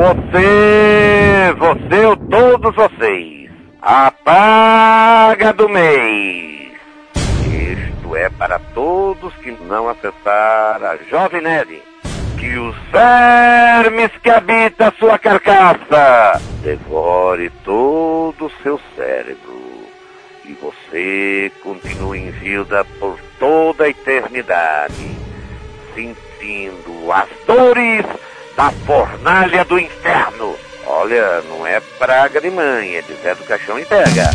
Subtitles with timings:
[0.00, 3.50] Você, você ou todos vocês,
[3.82, 6.72] apaga do mês.
[7.44, 11.82] Isto é para todos que não acessaram a Jovem Nerd.
[12.38, 19.84] Que os vermes que habitam sua carcaça devore todo o seu cérebro.
[20.46, 25.14] E você continue em vida por toda a eternidade,
[25.94, 28.06] sentindo as dores
[28.60, 30.54] da fornalha do inferno.
[30.86, 34.30] Olha, não é praga de mãe, é de Zé do Caixão e pega.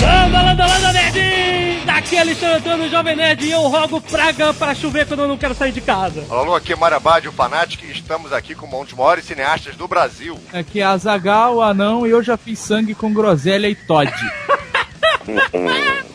[0.00, 1.84] Landa, landa, landa, nerd!
[1.86, 5.38] Daqui é Alexandre Antônio, Jovem Nerd, e eu rogo praga para chover quando eu não
[5.38, 6.26] quero sair de casa.
[6.28, 9.86] Alô, aqui é Marabá, o Fanatic, e estamos aqui com um dos maiores cineastas do
[9.86, 10.36] Brasil.
[10.52, 14.10] Aqui é Azagal, anão, e eu já fiz sangue com groselha e Todd.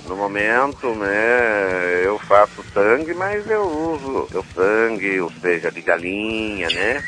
[0.08, 6.68] no momento, né, eu faço sangue, mas eu uso o sangue, ou seja, de galinha,
[6.70, 7.04] né?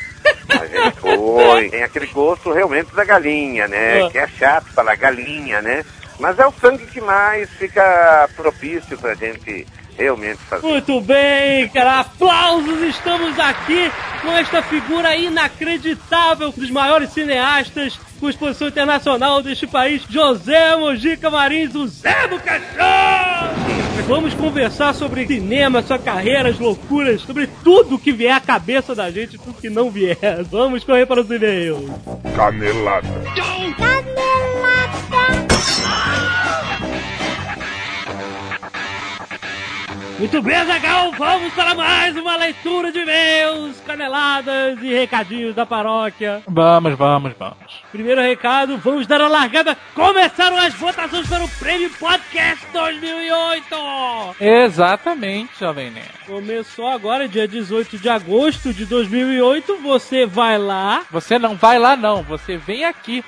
[0.49, 1.69] A gente foi.
[1.69, 4.09] Tem aquele gosto realmente da galinha, né?
[4.09, 5.83] Que é chato falar galinha, né?
[6.19, 9.65] Mas é o sangue que mais fica propício pra gente
[9.97, 10.65] realmente fazer.
[10.65, 12.01] Muito bem, cara.
[12.01, 12.81] Aplausos!
[12.83, 20.75] Estamos aqui com esta figura inacreditável dos maiores cineastas com exposição internacional deste país, José
[20.75, 23.71] Mojica Marins, o Zé do Caixão!
[24.07, 29.09] Vamos conversar sobre cinema, sua carreira, as loucuras, sobre tudo que vier à cabeça da
[29.09, 30.17] gente, tudo que não vier.
[30.51, 31.89] Vamos correr para os e-mails.
[32.35, 33.07] Canelada.
[40.21, 46.43] Muito bem, Zagal, vamos para mais uma leitura de e-mails, caneladas e recadinhos da paróquia.
[46.47, 47.83] Vamos, vamos, vamos.
[47.91, 49.75] Primeiro recado, vamos dar a largada.
[49.95, 53.65] Começaram as votações para o Prêmio Podcast 2008.
[54.39, 56.11] Exatamente, Jovem Nerd.
[56.27, 59.75] Começou agora, dia 18 de agosto de 2008.
[59.77, 61.01] Você vai lá.
[61.09, 62.21] Você não vai lá, não.
[62.21, 63.25] Você vem aqui.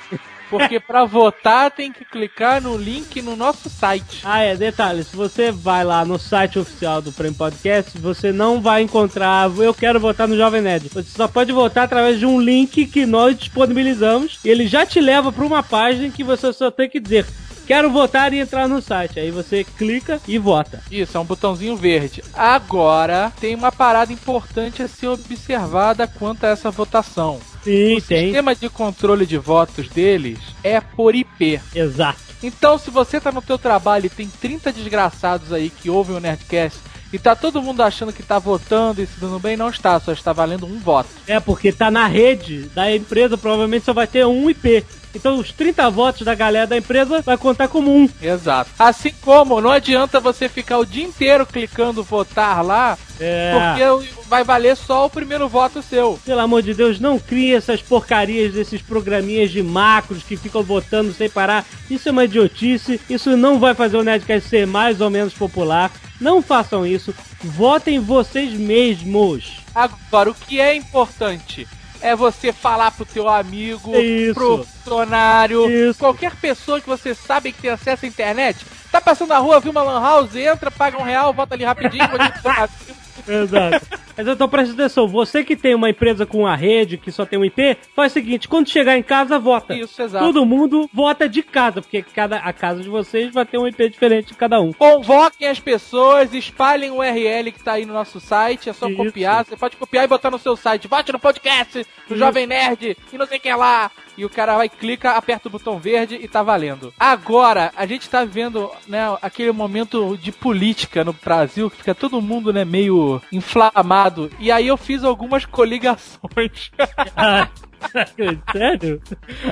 [0.53, 4.21] Porque pra votar tem que clicar no link no nosso site.
[4.23, 8.61] Ah, é, detalhe, se você vai lá no site oficial do Prêmio Podcast, você não
[8.61, 10.89] vai encontrar eu quero votar no Jovem Nerd.
[10.89, 15.01] Você só pode votar através de um link que nós disponibilizamos e ele já te
[15.01, 17.25] leva para uma página que você só tem que dizer
[17.65, 19.19] quero votar e entrar no site.
[19.19, 20.81] Aí você clica e vota.
[20.91, 22.23] Isso, é um botãozinho verde.
[22.33, 27.39] Agora, tem uma parada importante a ser observada quanto a essa votação.
[27.63, 28.25] Sim, o tem.
[28.25, 31.59] sistema de controle de votos deles é por IP.
[31.73, 32.19] Exato.
[32.41, 36.19] Então, se você tá no teu trabalho e tem 30 desgraçados aí que ouvem o
[36.19, 36.79] Nerdcast
[37.13, 40.11] e tá todo mundo achando que tá votando e se dando bem, não está, só
[40.11, 41.09] está valendo um voto.
[41.27, 44.83] É, porque tá na rede da empresa, provavelmente só vai ter um IP.
[45.13, 48.09] Então os 30 votos da galera da empresa vai contar como um.
[48.21, 48.71] Exato.
[48.79, 53.53] Assim como não adianta você ficar o dia inteiro clicando votar lá, É.
[53.53, 56.19] porque vai valer só o primeiro voto seu.
[56.25, 61.13] Pelo amor de Deus, não crie essas porcarias desses programinhas de macros que ficam votando
[61.13, 61.65] sem parar.
[61.89, 62.99] Isso é uma idiotice.
[63.09, 65.91] Isso não vai fazer o Nerdcast ser mais ou menos popular.
[66.19, 67.13] Não façam isso.
[67.43, 69.57] Votem vocês mesmos.
[69.75, 71.67] Agora, o que é importante
[72.03, 74.33] é você falar pro teu amigo, Isso.
[74.33, 75.97] pro funcionário, Isso.
[75.97, 78.65] qualquer pessoa que você sabe que tem acesso à internet.
[78.91, 82.07] Tá passando na rua, viu uma lan house, entra, paga um real, volta ali rapidinho,
[82.09, 83.02] pode pro seu amigo.
[83.27, 84.03] Exato.
[84.15, 87.39] Mas então presta atenção, você que tem uma empresa com a rede, que só tem
[87.39, 89.73] um IP, faz o seguinte, quando chegar em casa, vota.
[89.73, 90.25] Isso, exato.
[90.25, 93.89] Todo mundo vota de casa, porque cada, a casa de vocês vai ter um IP
[93.89, 94.71] diferente de cada um.
[94.71, 98.97] Convoquem as pessoas, espalhem o URL que tá aí no nosso site, é só Isso.
[98.97, 99.45] copiar.
[99.45, 100.87] Você pode copiar e botar no seu site.
[100.87, 103.89] Vote no podcast do Jovem Nerd e não sei quem lá.
[104.17, 106.93] E o cara vai, clica, aperta o botão verde e tá valendo.
[106.99, 112.21] Agora, a gente tá vendo, né, aquele momento de política no Brasil, que fica todo
[112.21, 114.29] mundo, né, meio inflamado.
[114.39, 116.71] E aí eu fiz algumas coligações.
[118.51, 119.01] Sério?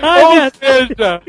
[0.02, 0.52] Ai, Ou minha...
[0.52, 1.22] seja,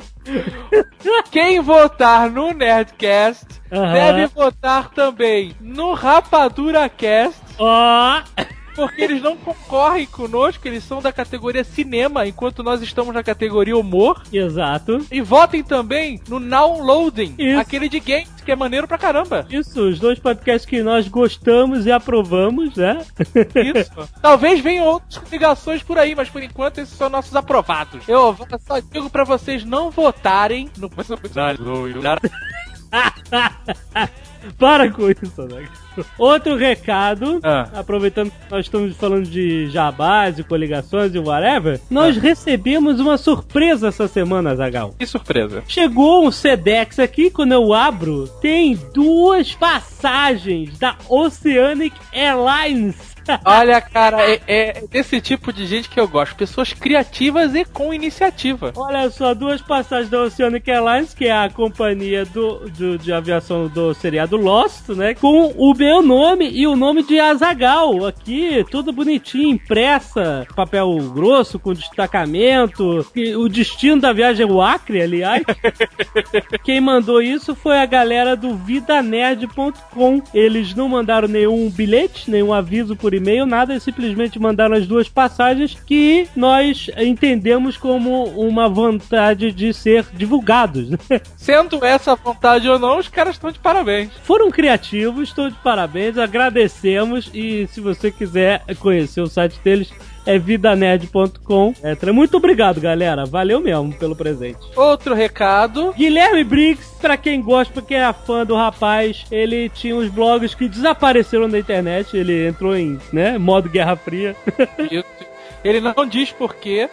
[1.32, 8.22] quem votar no Nerdcast deve votar também no Rapadura Cast, Ó,
[8.74, 13.76] porque eles não concorrem conosco, eles são da categoria cinema, enquanto nós estamos na categoria
[13.76, 14.22] humor.
[14.32, 15.04] exato.
[15.10, 17.60] E votem também no Downloading, Isso.
[17.60, 19.46] aquele de games, que é maneiro pra caramba.
[19.50, 23.04] Isso, os dois podcasts que nós gostamos e aprovamos, né?
[23.76, 24.08] Isso.
[24.22, 28.06] Talvez venham outras ligações por aí, mas por enquanto esses são nossos aprovados.
[28.08, 28.36] Eu
[28.66, 30.90] só digo pra vocês não votarem no.
[34.58, 35.68] Para com isso, né?
[36.18, 37.68] Outro recado, Ah.
[37.74, 43.88] aproveitando que nós estamos falando de jabás e coligações e whatever, nós recebemos uma surpresa
[43.88, 44.94] essa semana, Zagal.
[44.98, 45.62] Que surpresa.
[45.68, 53.11] Chegou um Sedex aqui, quando eu abro, tem duas passagens da Oceanic Airlines.
[53.44, 56.34] Olha, cara, é, é desse tipo de gente que eu gosto.
[56.36, 58.72] Pessoas criativas e com iniciativa.
[58.76, 63.68] Olha só, duas passagens da Oceanic Airlines, que é a companhia do, do- de aviação
[63.68, 65.14] do seriado Lost, né?
[65.14, 71.58] Com o meu nome e o nome de Azagal aqui, tudo bonitinho, impressa, papel grosso,
[71.58, 73.06] com destacamento.
[73.36, 75.42] O destino da viagem é o Acre, aliás.
[76.64, 80.22] Quem mandou isso foi a galera do vidanerd.com.
[80.34, 85.76] Eles não mandaram nenhum bilhete, nenhum aviso por e-mail, nada, simplesmente mandaram as duas passagens
[85.86, 90.90] que nós entendemos como uma vontade de ser divulgados.
[90.90, 90.98] né?
[91.36, 94.10] Sendo essa vontade ou não, os caras estão de parabéns.
[94.22, 99.92] Foram criativos, estou de parabéns, agradecemos e se você quiser conhecer o site deles
[100.26, 101.74] é vidanerd.com.
[101.82, 103.24] É, muito obrigado, galera.
[103.24, 104.58] Valeu mesmo pelo presente.
[104.76, 105.92] Outro recado.
[105.92, 110.54] Guilherme Briggs, pra quem gosta, pra quem é fã do rapaz, ele tinha uns blogs
[110.54, 112.16] que desapareceram da internet.
[112.16, 114.36] Ele entrou em, né, modo Guerra Fria.
[115.64, 116.90] Ele não diz porquê.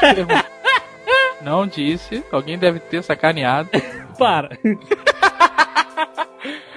[1.40, 2.22] Não disse.
[2.30, 3.68] Alguém deve ter sacaneado.
[4.18, 4.58] Para.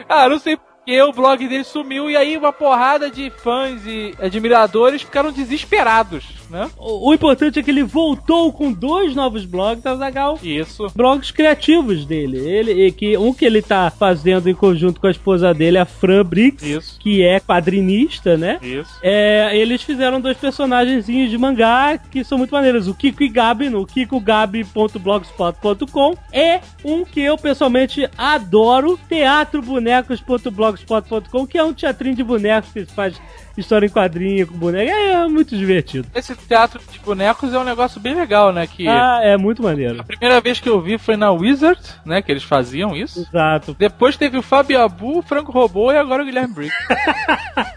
[0.07, 0.55] Ah, não sei
[0.85, 6.23] porque o blog dele sumiu e aí uma porrada de fãs e admiradores ficaram desesperados,
[6.49, 6.69] né?
[6.77, 10.39] O, o importante é que ele voltou com dois novos blogs, Azagal.
[10.41, 10.87] Isso.
[10.95, 12.37] Blogs criativos dele.
[12.37, 16.23] Ele, que, um que ele tá fazendo em conjunto com a esposa dele, a Fran
[16.23, 16.99] Briggs, Isso.
[16.99, 18.59] que é quadrinista, né?
[18.61, 18.93] Isso.
[19.01, 22.87] É, eles fizeram dois personagenzinhos de mangá que são muito maneiros.
[22.87, 26.15] O Kiko e Gabi, no kikogabi.blogspot.com.
[26.31, 33.19] É um que eu pessoalmente adoro, teatrobonecos.blogspot.com, que é um teatrinho de bonecos que faz
[33.57, 34.91] história em quadrinho com boneco.
[34.91, 36.07] É, é muito divertido.
[36.13, 38.67] Esse teatro de bonecos é um negócio bem legal, né?
[38.67, 40.03] Que Ah, é muito a maneiro.
[40.03, 42.21] primeira vez que eu vi foi na Wizard, né?
[42.21, 43.21] Que eles faziam isso.
[43.21, 43.75] Exato.
[43.77, 46.75] Depois teve o Fábio Abu, o Franco Robô e agora o Guilherme Briggs.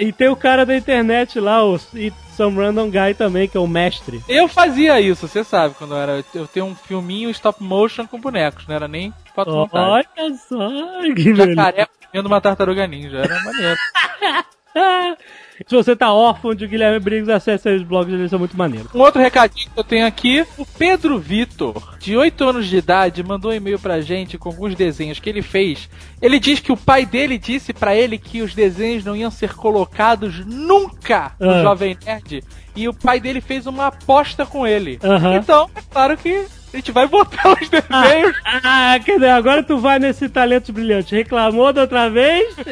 [0.00, 3.66] E tem o cara da internet lá, o Some Random Guy também, que é o
[3.66, 4.22] mestre.
[4.28, 6.24] Eu fazia isso, você sabe, quando eu era.
[6.34, 10.08] Eu tenho um filminho stop motion com bonecos, não era nem foto montagem.
[10.16, 10.70] Olha só,
[11.14, 11.34] que.
[11.34, 13.76] Jacaré comendo uma tartaruga ninja, era maneiro.
[15.66, 18.94] Se você tá órfão de Guilherme Briggs, acesse os blogs dele, são muito maneiros.
[18.94, 23.24] Um outro recadinho que eu tenho aqui, o Pedro Vitor, de 8 anos de idade,
[23.24, 25.90] mandou um e-mail pra gente com alguns desenhos que ele fez.
[26.22, 29.52] Ele diz que o pai dele disse pra ele que os desenhos não iam ser
[29.54, 31.62] colocados nunca no Ah.
[31.62, 32.44] Jovem Nerd,
[32.76, 35.00] e o pai dele fez uma aposta com ele.
[35.02, 35.34] Aham.
[35.38, 38.36] Então, é claro que a gente vai botar os desenhos.
[38.44, 41.10] Ah, quer dizer, agora tu vai nesse Talentos Brilhantes.
[41.10, 42.54] Reclamou da outra vez?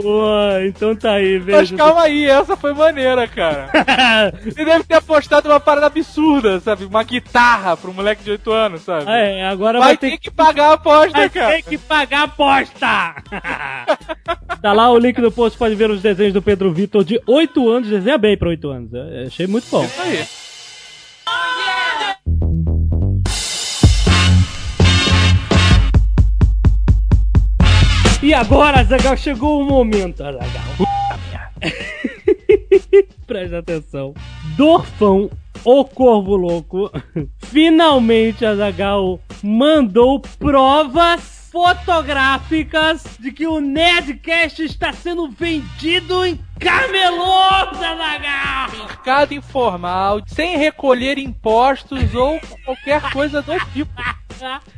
[0.00, 0.22] Pô,
[0.64, 1.76] então tá aí, Mas veja.
[1.76, 3.68] calma aí, essa foi maneira, cara.
[4.46, 6.84] Ele deve ter apostado uma parada absurda, sabe?
[6.84, 9.06] Uma guitarra pro moleque de 8 anos, sabe?
[9.10, 11.52] é, agora Vai vai, ter ter que pagar a aposta, vai cara.
[11.56, 13.14] ter que pagar a aposta!
[14.62, 17.68] tá lá o link do post, pode ver os desenhos do Pedro Vitor de 8
[17.68, 17.88] anos.
[17.88, 18.92] Desenha bem pra 8 anos.
[18.92, 19.84] Eu achei muito bom.
[19.84, 20.24] Isso aí.
[28.20, 30.42] E agora, Zagal, chegou o momento, Zagal.
[33.26, 34.12] Presta atenção.
[34.56, 35.30] Dorfão,
[35.64, 36.90] o Corvo Louco,
[37.38, 48.86] finalmente, Azagal mandou provas fotográficas de que o Nerdcast está sendo vendido em camelô, Azagal!
[48.86, 53.92] Mercado informal, sem recolher impostos ou qualquer coisa do tipo.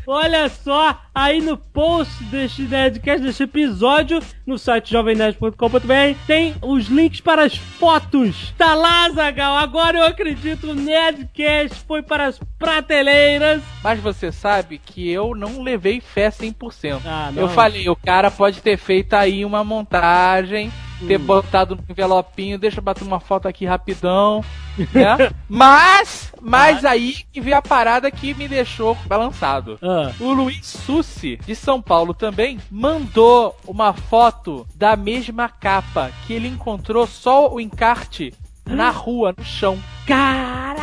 [0.07, 7.21] Olha só, aí no post deste Nerdcast, deste episódio, no site jovemnerd.com.br, tem os links
[7.21, 8.53] para as fotos.
[8.57, 13.63] Tá lá, Zagal, agora eu acredito, o Nerdcast foi para as prateleiras.
[13.83, 17.01] Mas você sabe que eu não levei fé 100%.
[17.05, 17.43] Ah, não.
[17.43, 20.73] eu falei, o cara pode ter feito aí uma montagem,
[21.07, 21.25] ter Hum.
[21.25, 24.45] botado no envelopinho, deixa eu bater uma foto aqui rapidão,
[24.93, 25.31] né?
[25.49, 29.79] mas, mas aí que veio a parada que me deixou balançado.
[29.83, 36.33] Ah, O Luiz Sussi, de São Paulo também, mandou uma foto da mesma capa que
[36.33, 38.33] ele encontrou só o encarte
[38.67, 39.79] na rua, no chão.
[40.07, 40.81] caraca!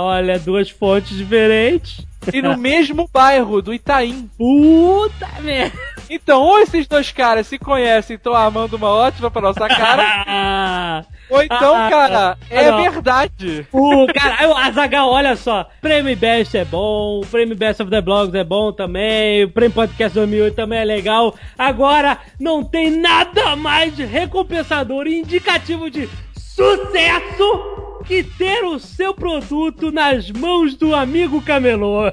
[0.00, 2.06] Olha, duas fontes diferentes.
[2.32, 4.28] E no mesmo bairro do Itaim.
[4.36, 5.78] Puta merda!
[6.12, 11.06] Então, ou esses dois caras se conhecem e estão armando uma ótima pra nossa cara,
[11.30, 12.82] Ou então, Ah, cara, ah, é não.
[12.82, 13.64] verdade.
[13.70, 15.68] O cara, Azagal, olha só.
[15.80, 19.72] Prêmio Best é bom, o Prêmio Best of the Blogs é bom também, o Prêmio
[19.72, 21.32] Podcast 2008 também é legal.
[21.56, 29.14] Agora, não tem nada mais de recompensador e indicativo de sucesso que ter o seu
[29.14, 32.08] produto nas mãos do amigo camelô.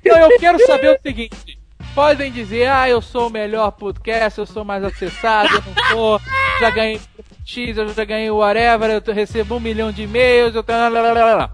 [0.00, 1.58] Então eu quero saber o seguinte.
[1.94, 6.20] Podem dizer, ah, eu sou o melhor podcast, eu sou mais acessado, eu não sou,
[6.58, 6.98] já ganhei
[7.44, 10.78] X, eu já ganhei whatever, eu recebo um milhão de e-mails, eu tenho...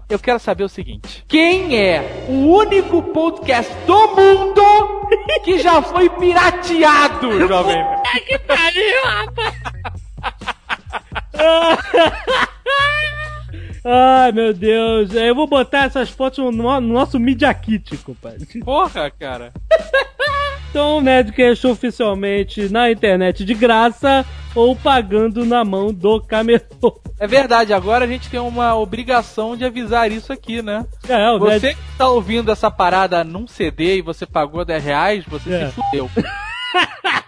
[0.07, 1.25] Eu quero saber o seguinte.
[1.27, 5.07] Quem é o único podcast do mundo
[5.43, 7.83] que já foi pirateado, jovem?
[8.25, 9.55] que pariu, rapaz!
[13.83, 15.13] Ai, meu Deus.
[15.13, 18.45] Eu vou botar essas fotos no, no nosso Media Kit, compadre.
[18.63, 19.53] Porra, cara.
[20.69, 27.01] Então, o Nerdcast oficialmente na internet de graça ou pagando na mão do camelô.
[27.19, 30.85] É verdade, agora a gente tem uma obrigação de avisar isso aqui, né?
[31.07, 31.59] É, o Nerd...
[31.59, 35.67] Você que tá ouvindo essa parada num CD e você pagou 10 reais, você É.
[35.69, 36.07] se fudeu.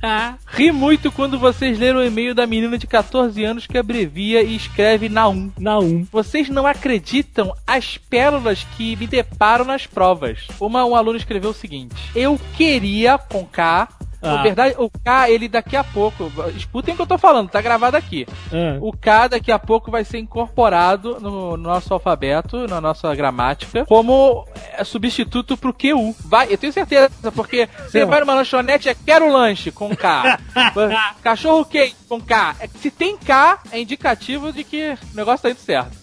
[0.46, 4.54] Ri muito quando vocês leram o e-mail da menina de 14 anos que abrevia e
[4.56, 5.50] escreve Naum.
[5.58, 6.06] Naum.
[6.10, 10.46] Vocês não acreditam as pérolas que me deparam nas provas.
[10.60, 13.88] Uma, um aluno escreveu o seguinte: Eu queria com K.
[14.20, 14.36] Ah.
[14.36, 16.30] Na verdade, o K, ele daqui a pouco.
[16.56, 18.26] Escutem o que eu tô falando, tá gravado aqui.
[18.52, 18.78] Ah.
[18.80, 24.46] O K daqui a pouco vai ser incorporado no nosso alfabeto, na nossa gramática, como
[24.76, 26.14] é, substituto pro QU.
[26.24, 30.38] Vai, eu tenho certeza, porque você vai numa lanchonete, é quero lanche com K.
[31.22, 32.56] Cachorro quente com K.
[32.60, 35.96] É, Se tem K, é indicativo de que o negócio tá indo certo.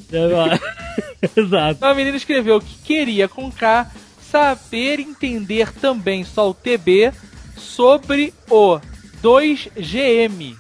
[1.36, 1.72] Exato.
[1.72, 3.88] Então a menina escreveu que queria com K
[4.22, 7.12] saber entender também só o TB
[7.56, 8.80] sobre o
[9.22, 10.56] 2GM.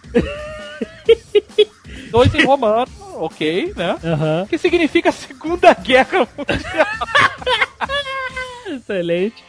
[2.11, 3.97] 2 em romano, ok, né?
[4.03, 4.47] Aham.
[4.49, 6.87] Que significa Segunda Guerra Mundial.
[8.75, 9.43] Excelente.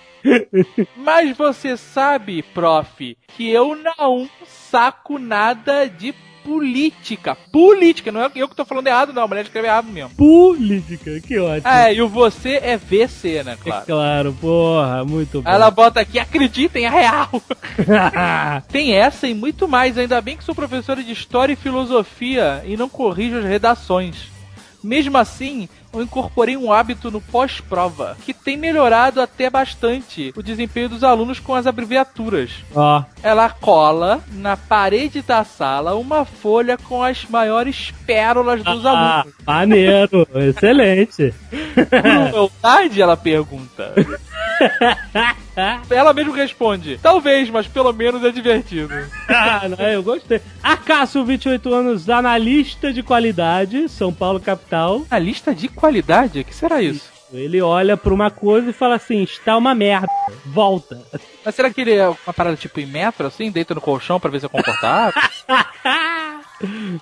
[0.97, 6.13] Mas você sabe, prof, que eu não saco nada de
[6.47, 7.37] política.
[7.51, 9.25] Política, não é eu que tô falando errado, não.
[9.25, 10.11] A mulher escreve errado mesmo.
[10.11, 11.69] Política, que ótimo.
[11.73, 13.87] É, e o você é VC, né, É claro.
[13.87, 15.51] claro, porra, muito bom.
[15.51, 17.43] Ela bota aqui, acreditem, é real.
[18.71, 19.99] Tem essa e muito mais.
[19.99, 24.36] Ainda bem que sou professora de História e Filosofia e não corrijo as redações.
[24.83, 30.89] Mesmo assim, eu incorporei um hábito no pós-prova, que tem melhorado até bastante o desempenho
[30.89, 32.51] dos alunos com as abreviaturas.
[32.75, 39.21] Ó, Ela cola na parede da sala uma folha com as maiores pérolas dos ah,
[39.21, 39.35] alunos.
[39.47, 41.35] maneiro, excelente.
[42.31, 43.01] Crueldade?
[43.01, 43.95] Ela pergunta.
[45.91, 48.95] Ela mesmo responde: Talvez, mas pelo menos é divertido.
[49.29, 50.41] Ah, eu gostei.
[50.63, 55.05] Acácio, 28 anos, analista de qualidade, São Paulo capital.
[55.11, 56.41] A lista de qualidade?
[56.41, 57.11] O que será isso?
[57.33, 60.09] Ele olha pra uma coisa e fala assim: está uma merda,
[60.45, 61.03] volta.
[61.45, 63.51] Mas será que ele é uma parada tipo em metro, assim?
[63.51, 65.21] Deita no colchão pra ver se é confortável?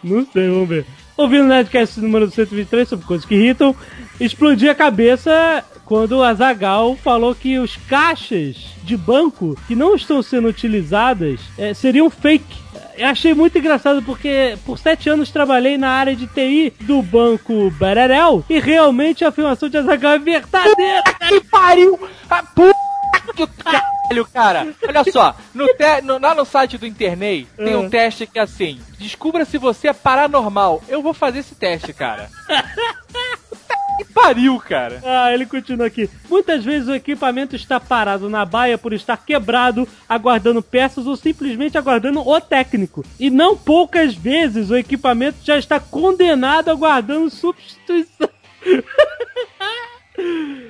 [0.03, 0.87] Não sei, vamos ver.
[1.17, 3.75] Ouvindo o Nerdcast número 123 sobre coisas que irritam,
[4.19, 10.23] explodi a cabeça quando a Zagal falou que os caixas de banco que não estão
[10.23, 12.63] sendo utilizadas eh, seriam fake.
[12.97, 17.71] Eu achei muito engraçado porque por sete anos trabalhei na área de TI do banco
[17.73, 21.03] Bererel e realmente a afirmação de Azagal é verdadeira.
[21.29, 21.99] que pariu!
[22.31, 22.75] Ah, puta
[23.35, 24.69] que caralho, cara!
[24.87, 27.91] Olha só, no te- no- lá no site do Internei tem um Hum.
[27.91, 30.83] teste que é assim: descubra se você é paranormal.
[30.89, 32.29] Eu vou fazer esse teste, cara.
[33.97, 35.01] Que pariu, cara!
[35.05, 36.11] Ah, ele continua aqui.
[36.29, 41.79] Muitas vezes o equipamento está parado na baia por estar quebrado, aguardando peças ou simplesmente
[41.79, 43.05] aguardando o técnico.
[43.19, 48.29] E não poucas vezes o equipamento já está condenado aguardando substituição.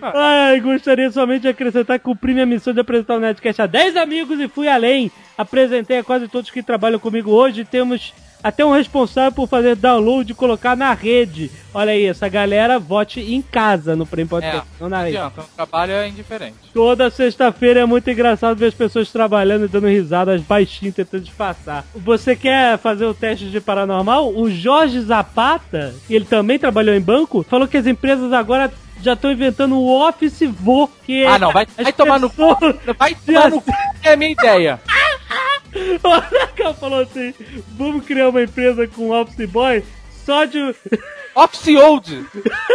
[0.00, 3.96] Ai, gostaria somente de acrescentar que cumpri minha missão de apresentar o Nerdcast a 10
[3.96, 5.10] amigos e fui além.
[5.36, 7.64] Apresentei a quase todos que trabalham comigo hoje.
[7.64, 8.12] Temos
[8.44, 11.50] até um responsável por fazer download e colocar na rede.
[11.72, 15.16] Olha aí, essa galera vote em casa no Prêmio Podcast, É, não na rede.
[15.16, 16.54] adianta, o trabalho é indiferente.
[16.74, 21.84] Toda sexta-feira é muito engraçado ver as pessoas trabalhando e dando risadas baixinho, tentando disfarçar.
[21.96, 24.30] Você quer fazer o teste de paranormal?
[24.36, 28.70] O Jorge Zapata, ele também trabalhou em banco, falou que as empresas agora
[29.02, 32.56] já estão inventando o Office Vo, que Ah, não, vai, vai tomar no cu.
[32.98, 33.72] Vai tomar no cu,
[34.02, 34.80] é a minha ideia.
[36.64, 37.34] Aracão falou assim:
[37.76, 39.84] vamos criar uma empresa com Office Boy
[40.24, 40.58] só de,
[41.34, 42.26] Office Old.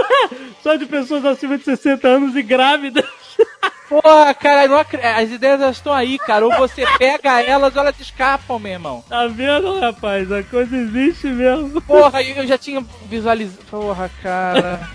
[0.62, 3.06] só de pessoas acima de 60 anos e grávidas.
[3.90, 6.46] Porra, cara, não acre- as ideias elas estão aí, cara.
[6.46, 9.04] Ou você pega elas ou elas escapam, meu irmão.
[9.10, 10.32] Tá vendo, rapaz?
[10.32, 11.82] A coisa existe mesmo.
[11.82, 13.66] Porra, eu já tinha visualizado.
[13.72, 14.88] Porra, cara.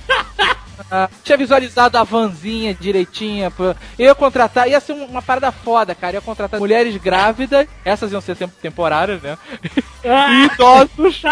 [0.91, 3.53] Ah, tinha visualizado a vanzinha direitinha.
[3.99, 6.15] Eu ia contratar, ia ser um- uma parada foda, cara.
[6.17, 9.39] Eu ia contratar mulheres grávidas, essas iam ser temp- temporárias, né?
[10.05, 11.23] E idosos.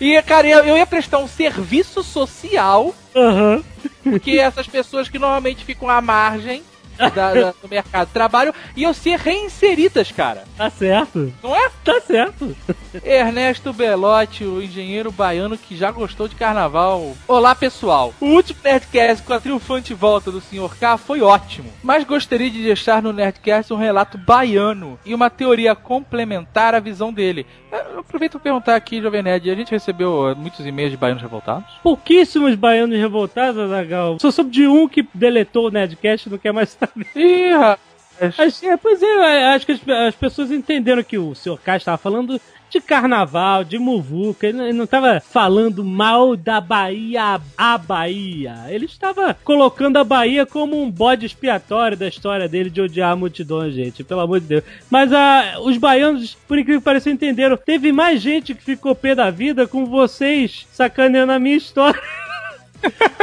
[0.00, 3.62] E, cara, eu, ia prestar um serviço social, Aham.
[4.02, 6.62] porque essas pessoas que normalmente ficam à margem
[7.14, 10.44] da- da- do mercado de trabalho iam ser reinseridas, cara.
[10.56, 11.32] Tá certo.
[11.42, 11.70] Não é?
[11.84, 12.56] Tá certo.
[13.04, 17.14] Ernesto Belotti, o engenheiro baiano que já gostou de carnaval.
[17.26, 18.12] Olá, pessoal.
[18.20, 20.76] O último Nerdcast com a triunfante volta do Sr.
[20.78, 25.74] K foi ótimo, mas gostaria de deixar no Nerdcast um relato baiano e uma teoria
[25.74, 27.46] complementar à visão dele.
[27.72, 31.22] Eu aproveito para perguntar aqui, Jovem Nerd, a gente recebeu eh, muitos e-mails de baianos
[31.22, 31.64] revoltados?
[31.82, 34.18] Pouquíssimos baianos revoltados, Azaghal.
[34.20, 37.06] Só soube de um que deletou o Nerdcast e não quer mais saber.
[37.14, 38.62] Ih, rapaz.
[38.62, 41.58] É, pois é, acho que as, as pessoas entenderam que o Sr.
[41.58, 47.76] K estava falando de carnaval, de muvuca, ele não- estava falando mal da Bahia, a
[47.76, 48.54] Bahia.
[48.68, 53.16] Ele estava colocando a Bahia como um bode expiatório da história dele de odiar a
[53.16, 54.64] multidão, gente, pelo amor de Deus.
[54.88, 57.58] Mas ah, os baianos, por incrível que pareça, entenderam.
[57.58, 62.00] Teve mais gente que ficou pé da vida com vocês sacaneando a minha história.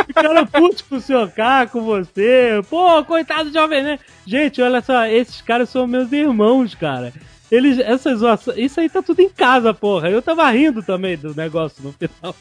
[0.07, 2.61] Ficaram putos com o seu K, com você.
[2.69, 4.01] Pô, coitado de Jovem Nerd.
[4.25, 7.13] Gente, olha só, esses caras são meus irmãos, cara.
[7.51, 8.21] Eles, essas
[8.57, 10.09] isso aí tá tudo em casa, porra.
[10.09, 12.35] Eu tava rindo também do negócio no final.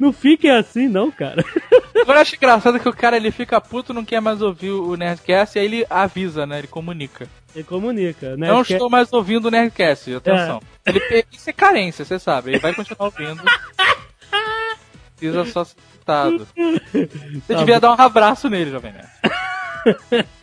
[0.00, 1.44] Não fiquem assim, não, cara.
[2.00, 4.96] Agora eu acho engraçado que o cara ele fica puto, não quer mais ouvir o
[4.96, 6.58] Nerdcast e aí ele avisa, né?
[6.58, 7.28] Ele comunica.
[7.54, 8.48] Ele comunica, né?
[8.48, 10.62] Não estou mais ouvindo o Nerdcast, atenção.
[10.86, 12.50] Ele, isso é carência, você sabe.
[12.50, 13.42] Ele vai continuar ouvindo.
[15.16, 16.46] Precisa só ser citado.
[16.56, 19.08] Você Tá devia dar um abraço nele, Jovem Nerd.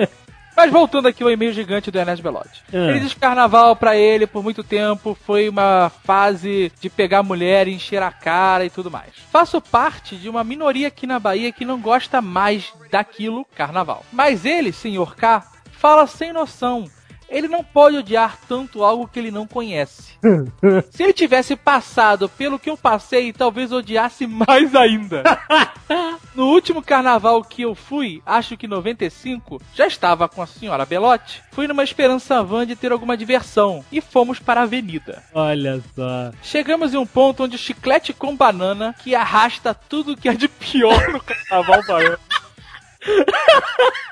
[0.56, 2.64] Mas voltando aqui ao e-mail gigante do Ernest Belotti.
[2.72, 2.92] Ah.
[2.92, 7.68] Ele diz que carnaval pra ele, por muito tempo, foi uma fase de pegar mulher,
[7.68, 9.14] encher a cara e tudo mais.
[9.32, 14.06] Faço parte de uma minoria aqui na Bahia que não gosta mais daquilo carnaval.
[14.14, 16.86] Mas ele, senhor K, fala sem noção.
[17.34, 20.14] Ele não pode odiar tanto algo que ele não conhece.
[20.92, 25.24] Se ele tivesse passado pelo que eu passei, talvez odiasse mais ainda.
[26.34, 31.44] No último carnaval que eu fui, acho que 95, já estava com a senhora Belotti.
[31.52, 35.22] Fui numa esperança van de ter alguma diversão e fomos para a avenida.
[35.32, 36.32] Olha só.
[36.42, 40.48] Chegamos em um ponto onde o chiclete com banana que arrasta tudo que é de
[40.48, 42.18] pior no carnaval baiano.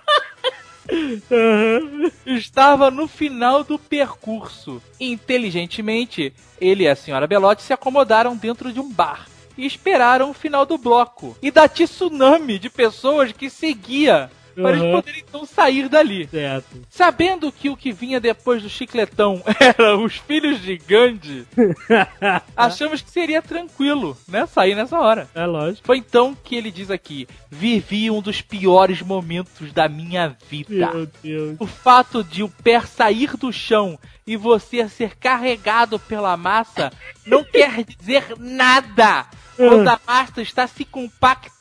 [2.25, 4.81] Estava no final do percurso.
[4.99, 10.33] Inteligentemente, ele e a senhora Belotti se acomodaram dentro de um bar e esperaram o
[10.33, 11.35] final do bloco.
[11.41, 16.27] E da tsunami de pessoas que seguia para eles poderem então sair dali.
[16.27, 16.81] Certo.
[16.89, 21.45] Sabendo que o que vinha depois do chicletão era os filhos de Gandhi,
[22.55, 24.45] achamos que seria tranquilo, né?
[24.45, 25.29] Sair nessa hora.
[25.33, 25.85] É lógico.
[25.85, 30.91] Foi então que ele diz aqui: vivi um dos piores momentos da minha vida.
[30.91, 31.55] Meu Deus.
[31.59, 36.91] O fato de o pé sair do chão e você ser carregado pela massa
[37.25, 41.60] não quer dizer nada quando a massa está se compactando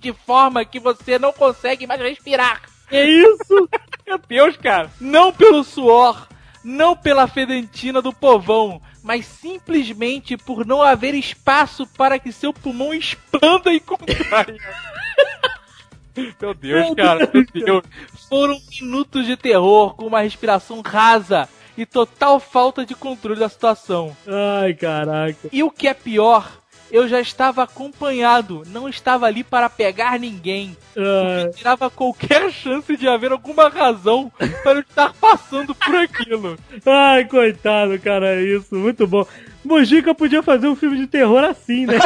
[0.00, 2.62] de forma que você não consegue mais respirar.
[2.88, 3.68] Que isso?
[4.06, 4.90] Meu Deus, cara.
[5.00, 6.28] Não pelo suor,
[6.62, 12.92] não pela fedentina do povão, mas simplesmente por não haver espaço para que seu pulmão
[12.92, 14.56] expanda e contraia.
[16.40, 17.82] Meu Deus, cara, meu Deus.
[18.28, 24.16] Foram minutos de terror com uma respiração rasa e total falta de controle da situação.
[24.26, 25.48] Ai, caraca.
[25.52, 26.60] E o que é pior,
[26.94, 30.76] eu já estava acompanhado, não estava ali para pegar ninguém.
[30.96, 34.30] Ai, Tirava qualquer chance de haver alguma razão
[34.62, 36.56] para eu estar passando por aquilo.
[36.86, 38.76] ai, coitado, cara, é isso.
[38.76, 39.26] Muito bom.
[39.64, 41.98] Mojica podia fazer um filme de terror assim, né?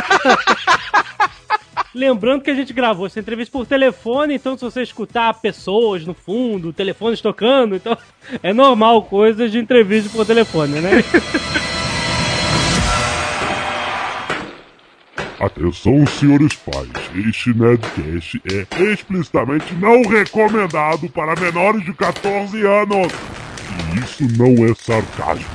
[1.95, 6.15] Lembrando que a gente gravou essa entrevista por telefone, então se você escutar pessoas no
[6.15, 7.95] fundo, telefones tocando, então
[8.43, 10.91] é normal coisas de entrevista por telefone, né?
[15.41, 23.13] Atenção, senhores pais, este Nerdcast é explicitamente não recomendado para menores de 14 anos.
[23.95, 25.47] E isso não é sarcasmo.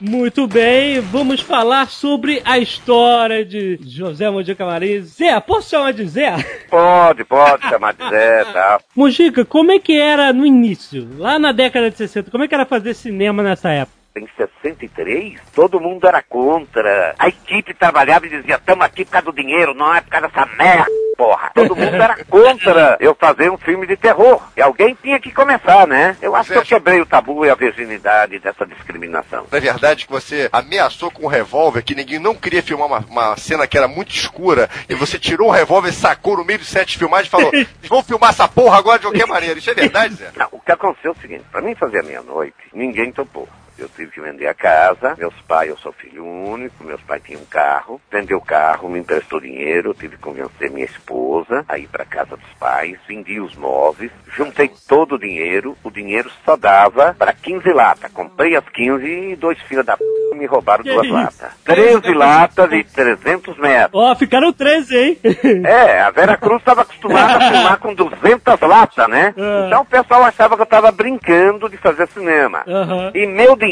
[0.00, 5.04] Muito bem, vamos falar sobre a história de José Mojica Marins.
[5.18, 6.34] Zé, posso chamar de Zé?
[6.68, 8.80] Pode, pode chamar de Zé, tá?
[8.96, 12.54] Mojica, como é que era no início, lá na década de 60, como é que
[12.56, 14.01] era fazer cinema nessa época?
[14.14, 17.14] Em 63, todo mundo era contra.
[17.18, 20.28] A equipe trabalhava e dizia, estamos aqui por causa do dinheiro, não é por causa
[20.28, 21.50] dessa merda, porra.
[21.54, 24.42] Todo mundo era contra eu fazer um filme de terror.
[24.54, 26.14] E alguém tinha que começar, né?
[26.20, 29.46] Eu acho que eu quebrei o tabu e a virginidade dessa discriminação.
[29.50, 33.36] Na verdade, que você ameaçou com um revólver, que ninguém não queria filmar uma, uma
[33.38, 36.98] cena que era muito escura, e você tirou o revólver, sacou no meio de sete
[36.98, 37.50] filmagens e falou:
[37.88, 39.58] vou filmar essa porra agora de qualquer maneira.
[39.58, 40.32] Isso é verdade, Zé?
[40.36, 43.48] Não, o que aconteceu é o seguinte, pra mim fazer a meia-noite, ninguém topou.
[43.82, 47.40] Eu tive que vender a casa, meus pais, eu sou filho único, meus pais tinham
[47.42, 51.76] um carro, vendeu o carro, me emprestou dinheiro, eu tive que convencer minha esposa a
[51.78, 56.54] ir para casa dos pais, vendi os móveis, juntei todo o dinheiro, o dinheiro só
[56.56, 58.12] dava para 15 latas.
[58.12, 60.04] Comprei as 15 e dois filhos da p
[60.42, 61.14] me roubaram Que duas isso?
[61.14, 61.52] latas.
[61.64, 63.90] 13 latas e 300 metros.
[63.92, 65.18] Ó, ficaram 13, hein?
[65.64, 69.34] É, a Vera Cruz estava acostumada a filmar com 200 latas, né?
[69.38, 69.62] Ah.
[69.72, 72.62] Então o pessoal achava que eu estava brincando de fazer cinema.
[72.66, 73.10] Aham.
[73.14, 73.71] E meu dinheiro,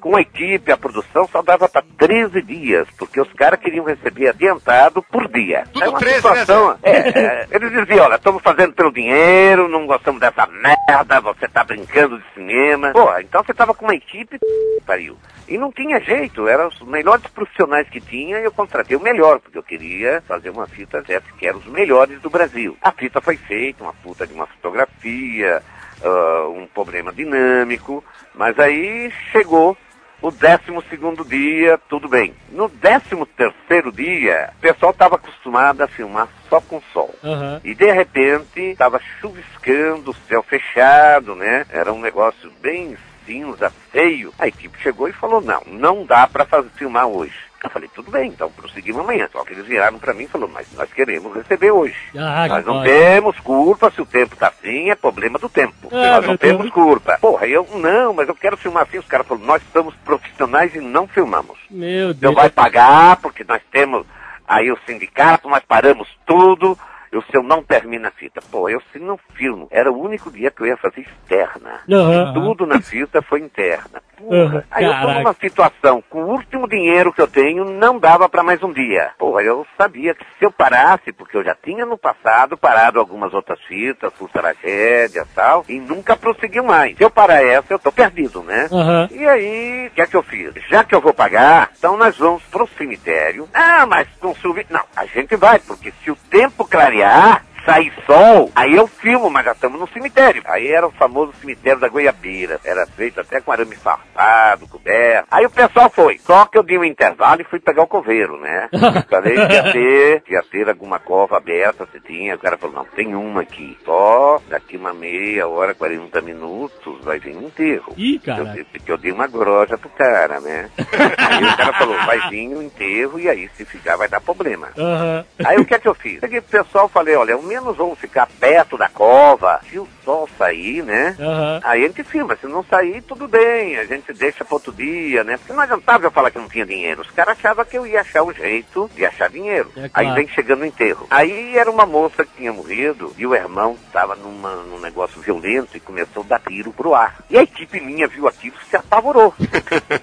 [0.00, 4.28] com a equipe, a produção, só dava para 13 dias, porque os caras queriam receber
[4.28, 5.64] adiantado por dia.
[5.72, 9.68] Tudo É uma 13, né, situação, é, é, Eles diziam, olha, estamos fazendo pelo dinheiro,
[9.68, 12.92] não gostamos dessa merda, você tá brincando de cinema.
[12.92, 14.38] Porra, então você tava com uma equipe,
[14.86, 15.16] pariu.
[15.48, 19.40] E não tinha jeito, eram os melhores profissionais que tinha e eu contratei o melhor,
[19.40, 22.76] porque eu queria fazer uma fita dessa que eram os melhores do Brasil.
[22.82, 25.62] A fita foi feita, uma puta de uma fotografia,
[26.02, 29.76] ah, um problema dinâmico, mas aí chegou
[30.22, 32.32] o décimo segundo dia, tudo bem.
[32.50, 37.12] No décimo terceiro dia, o pessoal estava acostumado a filmar só com sol.
[37.24, 37.60] Aham.
[37.64, 41.66] E de repente estava chuviscando, céu fechado, né?
[41.70, 44.32] Era um negócio bem cinza, feio.
[44.38, 47.34] A equipe chegou e falou: não, não dá para filmar hoje.
[47.64, 49.28] Eu falei, tudo bem, então prosseguimos amanhã.
[49.30, 51.94] Só que eles viraram para mim e falaram, mas nós queremos receber hoje.
[52.16, 55.74] Ah, nós não temos culpa se o tempo tá assim, é problema do tempo.
[55.92, 56.74] Ah, nós não temos Deus.
[56.74, 57.18] culpa.
[57.20, 58.98] Porra, eu não, mas eu quero filmar assim.
[58.98, 61.56] Os caras falaram, nós somos profissionais e não filmamos.
[61.70, 62.34] Meu Não Deus.
[62.34, 64.04] vai pagar, porque nós temos
[64.46, 66.76] aí o sindicato, nós paramos tudo,
[67.16, 68.40] o seu não termina a fita.
[68.50, 71.80] Pô, eu se não filmo, era o único dia que eu ia fazer externa.
[71.90, 72.32] Aham.
[72.32, 74.02] Tudo na fita foi interna.
[74.16, 74.64] Porra.
[74.70, 75.18] Aí eu tô caraca.
[75.18, 79.10] numa situação, com o último dinheiro que eu tenho, não dava para mais um dia.
[79.18, 83.34] Porra, eu sabia que se eu parasse, porque eu já tinha no passado parado algumas
[83.34, 86.96] outras fitas, por tragédia e tal, e nunca prosseguiu mais.
[86.96, 88.68] Se eu parar essa, eu tô perdido, né?
[88.70, 89.08] Aham.
[89.10, 90.54] E aí, o que é que eu fiz?
[90.70, 93.48] Já que eu vou pagar, então nós vamos pro cemitério.
[93.52, 94.66] Ah, mas com subir.
[94.70, 97.42] Não, a gente vai, porque se o tempo clarear, Yeah?
[97.64, 100.42] Sair sol, aí eu filmo, mas já estamos no cemitério.
[100.46, 102.60] Aí era o famoso cemitério da Goiabeira.
[102.64, 105.28] Era feito até com arame farpado, coberto.
[105.30, 106.18] Aí o pessoal foi.
[106.18, 108.68] Só que eu dei um intervalo e fui pegar o coveiro, né?
[109.08, 112.34] Falei que ia ter, que ia ter alguma cova aberta, se tinha.
[112.34, 113.76] O cara falou, não, tem uma aqui.
[113.84, 117.94] Só daqui uma meia hora, 40 minutos, vai vir um enterro.
[117.96, 118.66] Ih, Eu, cara.
[118.72, 120.70] porque eu dei uma groja pro cara, né?
[121.18, 124.68] aí o cara falou, vai vir o enterro e aí se ficar vai dar problema.
[124.76, 125.24] Aham.
[125.44, 126.20] Aí o que é que eu fiz?
[126.20, 129.60] Peguei pro pessoal falei, olha, ao menos vamos ficar perto da cova.
[129.68, 131.14] Se o sol sair, né?
[131.20, 131.60] Aham.
[131.62, 135.22] Aí a gente filma, se não sair, tudo bem, a gente deixa para outro dia,
[135.22, 135.36] né?
[135.36, 137.02] Porque não adiantava eu falar que não tinha dinheiro.
[137.02, 139.70] Os caras achavam que eu ia achar um jeito de achar dinheiro.
[139.76, 140.08] É claro.
[140.08, 141.06] Aí vem chegando no enterro.
[141.10, 145.80] Aí era uma moça que tinha morrido e o irmão estava num negócio violento e
[145.80, 147.18] começou a dar tiro pro ar.
[147.28, 149.34] E a equipe minha viu aquilo e se apavorou.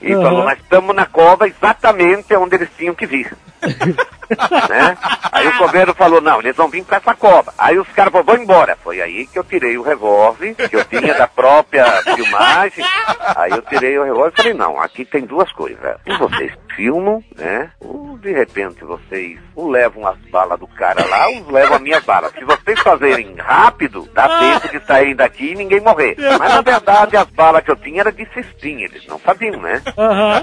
[0.01, 0.21] E Aham.
[0.23, 3.35] falou, nós estamos na cova exatamente onde eles tinham que vir.
[4.69, 4.97] né?
[5.31, 7.38] Aí o coveiro falou, não, eles vão vir pra essa cova.
[7.57, 8.77] Aí os caras falaram, vão embora.
[8.83, 12.83] Foi aí que eu tirei o revólver, que eu tinha da própria filmagem.
[13.35, 15.79] Aí eu tirei o revólver e falei, não, aqui tem duas coisas.
[16.07, 17.71] Ou vocês filmam, né?
[17.81, 22.31] Ou de repente vocês levam as balas do cara lá, ou levam as minhas balas.
[22.31, 26.15] Se vocês fazerem rápido, dá tempo de sair daqui e ninguém morrer.
[26.17, 29.81] Mas na verdade as balas que eu tinha eram de cestinha, eles não sabiam, né?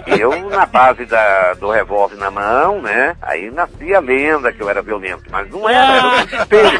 [0.07, 3.17] Eu, na base da, do revólver na mão, né?
[3.23, 5.25] Aí nascia a lenda que eu era violento.
[5.31, 6.79] Mas não era, era um desespero.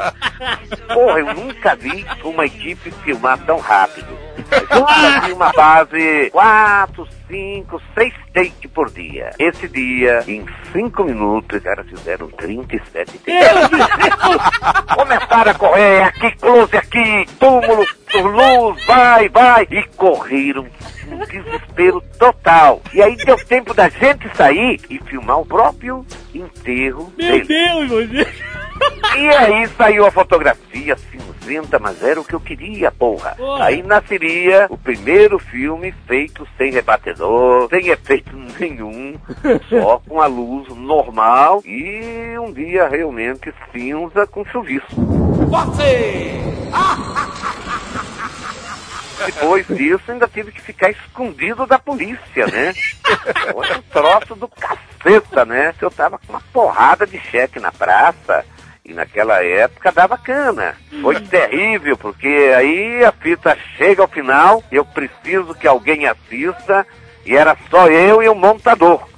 [0.93, 4.26] Porra, eu nunca vi uma equipe filmar tão rápido.
[5.35, 9.31] Uma base quatro, cinco, seis takes por dia.
[9.39, 14.95] Esse dia, em cinco minutos, os caras fizeram 37 takes.
[14.95, 19.67] Começaram a correr, aqui, close aqui, túmulo, luz, vai, vai!
[19.71, 20.67] E correram
[21.09, 22.83] um desespero total.
[22.93, 27.45] E aí deu tempo da gente sair e filmar o próprio enterro Meu dele.
[27.47, 28.29] Deus, você.
[29.17, 30.97] E aí saiu a fotografia
[31.47, 33.37] cinzenta, mas era o que eu queria, porra.
[33.61, 39.17] Aí nasceria o primeiro filme feito sem rebatedor, sem efeito nenhum,
[39.69, 44.91] só com a luz normal e um dia realmente cinza com chuvisco.
[49.25, 52.75] Depois disso, ainda tive que ficar escondido da polícia, né?
[53.55, 55.75] Olha um troço do caceta, né?
[55.81, 58.45] Eu tava com uma porrada de cheque na praça.
[58.89, 60.77] E naquela época dava cana.
[61.03, 66.87] Foi terrível, porque aí a fita chega ao final, eu preciso que alguém assista,
[67.25, 69.09] e era só eu e o montador.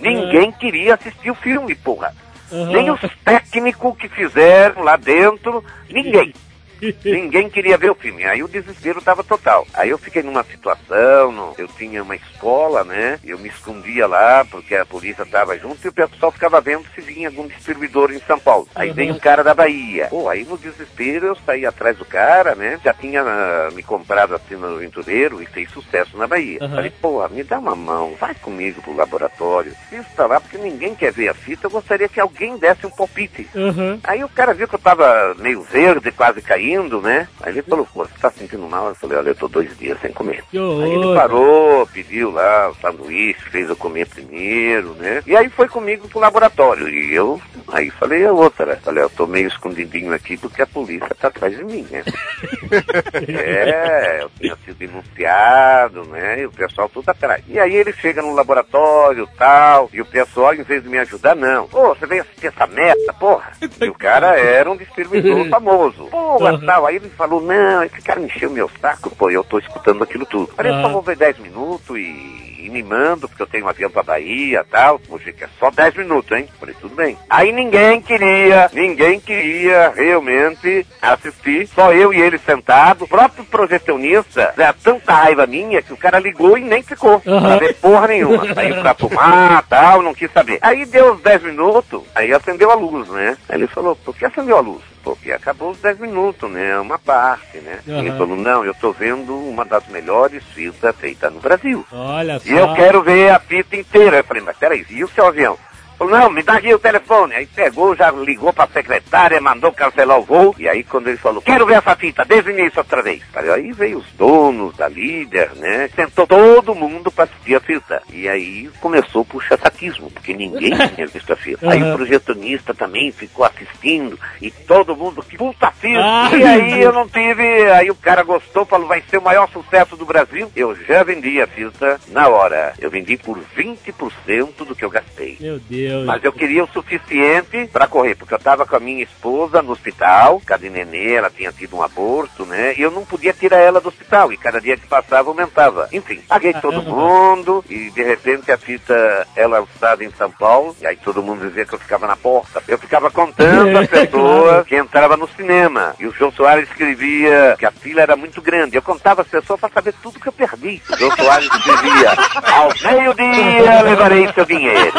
[0.00, 2.14] Ninguém queria assistir o filme, porra.
[2.50, 2.72] Aham.
[2.72, 6.32] Nem os técnicos que fizeram lá dentro, ninguém.
[7.04, 8.24] Ninguém queria ver o filme.
[8.24, 9.66] Aí o desespero estava total.
[9.74, 13.18] Aí eu fiquei numa situação, no- eu tinha uma escola, né?
[13.24, 17.00] Eu me escondia lá porque a polícia estava junto e o pessoal ficava vendo se
[17.00, 18.68] vinha algum distribuidor em São Paulo.
[18.74, 18.94] Aí Uhum.
[18.94, 20.06] veio um cara da Bahia.
[20.08, 22.78] Pô, aí no desespero eu saí atrás do cara, né?
[22.84, 26.58] Já tinha ah, me comprado assim no aventureiro e fez sucesso na Bahia.
[26.62, 26.70] Uhum.
[26.70, 29.72] Falei, porra, me dá uma mão, vai comigo pro laboratório.
[29.86, 31.66] Assista lá porque ninguém quer ver a fita.
[31.66, 33.48] Eu gostaria que alguém desse um palpite.
[33.54, 33.98] Aham.
[34.04, 37.28] Aí o cara viu que eu tava meio verde, quase caindo, né?
[37.40, 38.88] Aí ele falou, pô, você tá sentindo mal?
[38.88, 40.44] Eu falei, olha, eu tô dois dias sem comer.
[40.52, 45.22] Aí ele parou, pediu lá o sanduíche, fez eu comer primeiro, né?
[45.26, 46.88] E aí foi comigo pro laboratório.
[46.88, 51.08] E eu, aí falei a outra, falei, eu tô meio escondidinho aqui porque a polícia
[51.18, 52.04] tá atrás de mim, né?
[53.28, 56.40] é, eu tinha sido denunciado, né?
[56.40, 57.42] E o pessoal tudo atrás.
[57.48, 61.34] E aí ele chega no laboratório tal, e o pessoal, em vez de me ajudar,
[61.34, 61.66] não.
[61.68, 63.52] Pô, você veio assistir essa merda, porra?
[63.80, 66.06] E o cara era um distribuidor famoso.
[66.06, 66.66] Porra, Uhum.
[66.66, 66.86] tal.
[66.86, 70.26] Aí ele falou, não, esse cara encheu meu saco, pô, e eu tô escutando aquilo
[70.26, 70.52] tudo.
[70.54, 70.82] Falei, Uhum.
[70.82, 74.02] só vou ver 10 minutos e, e me mando, porque eu tenho um avião pra
[74.02, 74.98] Bahia tal.
[74.98, 76.48] Poxa, que é só 10 minutos, hein?
[76.60, 77.16] Falei, tudo bem.
[77.30, 83.04] Aí ninguém queria, ninguém queria realmente assistir, só eu e ele sentado.
[83.04, 87.22] O próprio projecionista, dá tanta raiva minha que o cara ligou e nem ficou.
[87.24, 87.40] Uhum.
[87.40, 88.54] Pra ver porra nenhuma.
[88.54, 90.58] Saiu pra fumar tal, não quis saber.
[90.60, 93.36] Aí deu os 10 minutos, aí acendeu a luz, né?
[93.48, 94.82] Aí ele falou, por que acendeu a luz?
[95.02, 96.78] Porque acabou os 10 minutos, né?
[96.78, 97.80] Uma parte, né?
[97.86, 97.98] Uhum.
[97.98, 101.86] Ele falou, não, eu tô vendo uma das melhores fitas feitas no Brasil.
[101.92, 102.48] Olha só.
[102.48, 104.18] E eu quero ver a fita inteira.
[104.18, 105.58] Eu falei, mas peraí, e o seu avião?
[105.98, 107.34] Falou, não, me dá aqui o telefone.
[107.34, 110.54] Aí pegou, já ligou pra secretária, mandou cancelar o voo.
[110.58, 113.22] E aí quando ele falou, quero ver essa fita, desde o início outra vez.
[113.34, 115.90] Aí veio os donos da líder, né?
[115.96, 118.00] Sentou todo mundo pra assistir a fita.
[118.12, 121.68] E aí começou o puxa-saquismo, porque ninguém tinha visto a fita.
[121.70, 121.94] Aí Uhum.
[121.94, 124.18] o projetonista também ficou assistindo.
[124.40, 126.00] E todo mundo, que puta fita.
[126.02, 127.70] Ah, e aí eu não tive.
[127.72, 130.50] Aí o cara gostou, falou, vai ser o maior sucesso do Brasil.
[130.54, 132.72] Eu já vendi a fita na hora.
[132.78, 135.36] Eu vendi por 20% do que eu gastei.
[135.40, 135.87] Meu Deus.
[136.04, 139.72] Mas eu queria o suficiente para correr, porque eu estava com a minha esposa no
[139.72, 142.74] hospital, cadê nenê, ela tinha tido um aborto, né?
[142.76, 145.88] E eu não podia tirar ela do hospital, e cada dia que passava aumentava.
[145.92, 150.86] Enfim, paguei todo mundo, e de repente a fita é lançada em São Paulo, e
[150.86, 152.62] aí todo mundo dizia que eu ficava na porta.
[152.66, 155.94] Eu ficava contando as pessoas que entravam no cinema.
[155.98, 158.76] E o João Soares escrevia que a fila era muito grande.
[158.76, 160.82] Eu contava as pessoas para saber tudo que eu perdi.
[160.90, 162.10] O João Soares escrevia,
[162.52, 164.92] ao meio-dia levarei seu dinheiro.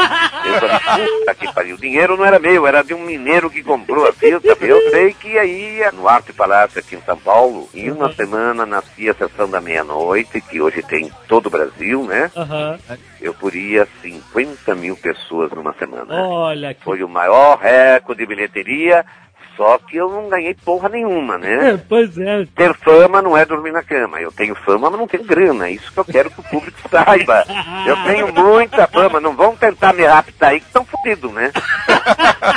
[0.46, 1.76] Eu puta que pariu.
[1.76, 4.58] O dinheiro não era meu, era de um mineiro que comprou a fita.
[4.62, 9.12] Eu sei que aí, no Arte Palácio aqui em São Paulo, em uma semana nascia
[9.12, 12.32] a sessão da meia-noite, que hoje tem em todo o Brasil, né?
[12.36, 12.80] Aham.
[13.22, 16.24] Eu poria 50 mil pessoas numa semana.
[16.24, 16.84] Olha que.
[16.84, 19.06] Foi o maior recorde de bilheteria,
[19.60, 21.78] só que eu não ganhei porra nenhuma, né?
[21.90, 22.48] Pois é.
[22.56, 24.22] Ter fama não é dormir na cama.
[24.22, 25.68] Eu tenho fama, mas não tenho grana.
[25.68, 27.44] É isso que eu quero que o público saiba.
[27.86, 29.20] Eu tenho muita fama.
[29.20, 31.52] Não vão tentar me raptar aí que estão fodidos, né?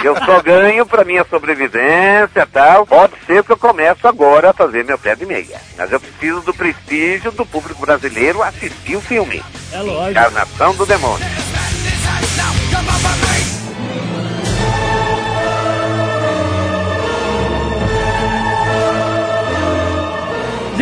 [0.05, 2.87] Eu só ganho pra minha sobrevivência e tal.
[2.87, 5.61] Pode ser que eu começo agora a fazer meu pé de meia.
[5.77, 9.43] Mas eu preciso do prestígio do público brasileiro assistir o filme.
[9.73, 10.11] É lógico.
[10.11, 11.27] Encarnação do Demônio.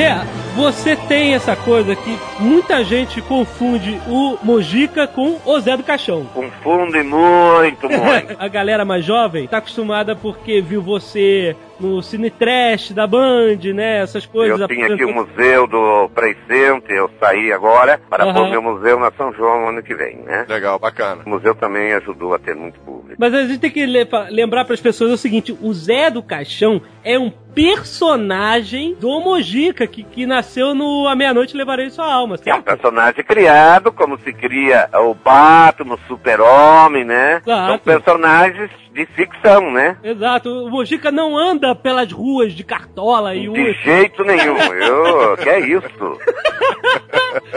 [0.00, 0.16] Zé,
[0.56, 6.24] você tem essa coisa que muita gente confunde o Mojica com o Zé do Caixão.
[6.32, 8.34] Confunde muito, muito.
[8.40, 14.00] A galera mais jovem tá acostumada porque viu você no Cine Trash da Band, né?
[14.00, 14.58] Essas coisas.
[14.58, 18.34] Eu tinha aqui o museu do Presente, eu saí agora para Aham.
[18.34, 20.46] pôr meu museu na São João ano que vem, né?
[20.48, 21.22] Legal, bacana.
[21.26, 23.16] O museu também ajudou a ter muito público.
[23.18, 26.22] Mas a gente tem que le- lembrar para as pessoas o seguinte: o Zé do
[26.22, 32.36] Caixão é um personagem do Mojica que, que nasceu no A Meia-Noite Levarei Sua Alma,
[32.36, 32.62] É um certo?
[32.64, 37.40] personagem criado, como se cria o Batman, o Super-Homem, né?
[37.44, 37.68] Claro.
[37.72, 39.96] São personagens de ficção, né?
[40.02, 40.48] Exato.
[40.66, 43.48] O Mojica não anda pelas ruas de Cartola e.
[43.48, 44.56] De jeito nenhum.
[44.56, 45.88] Eu, que é isso?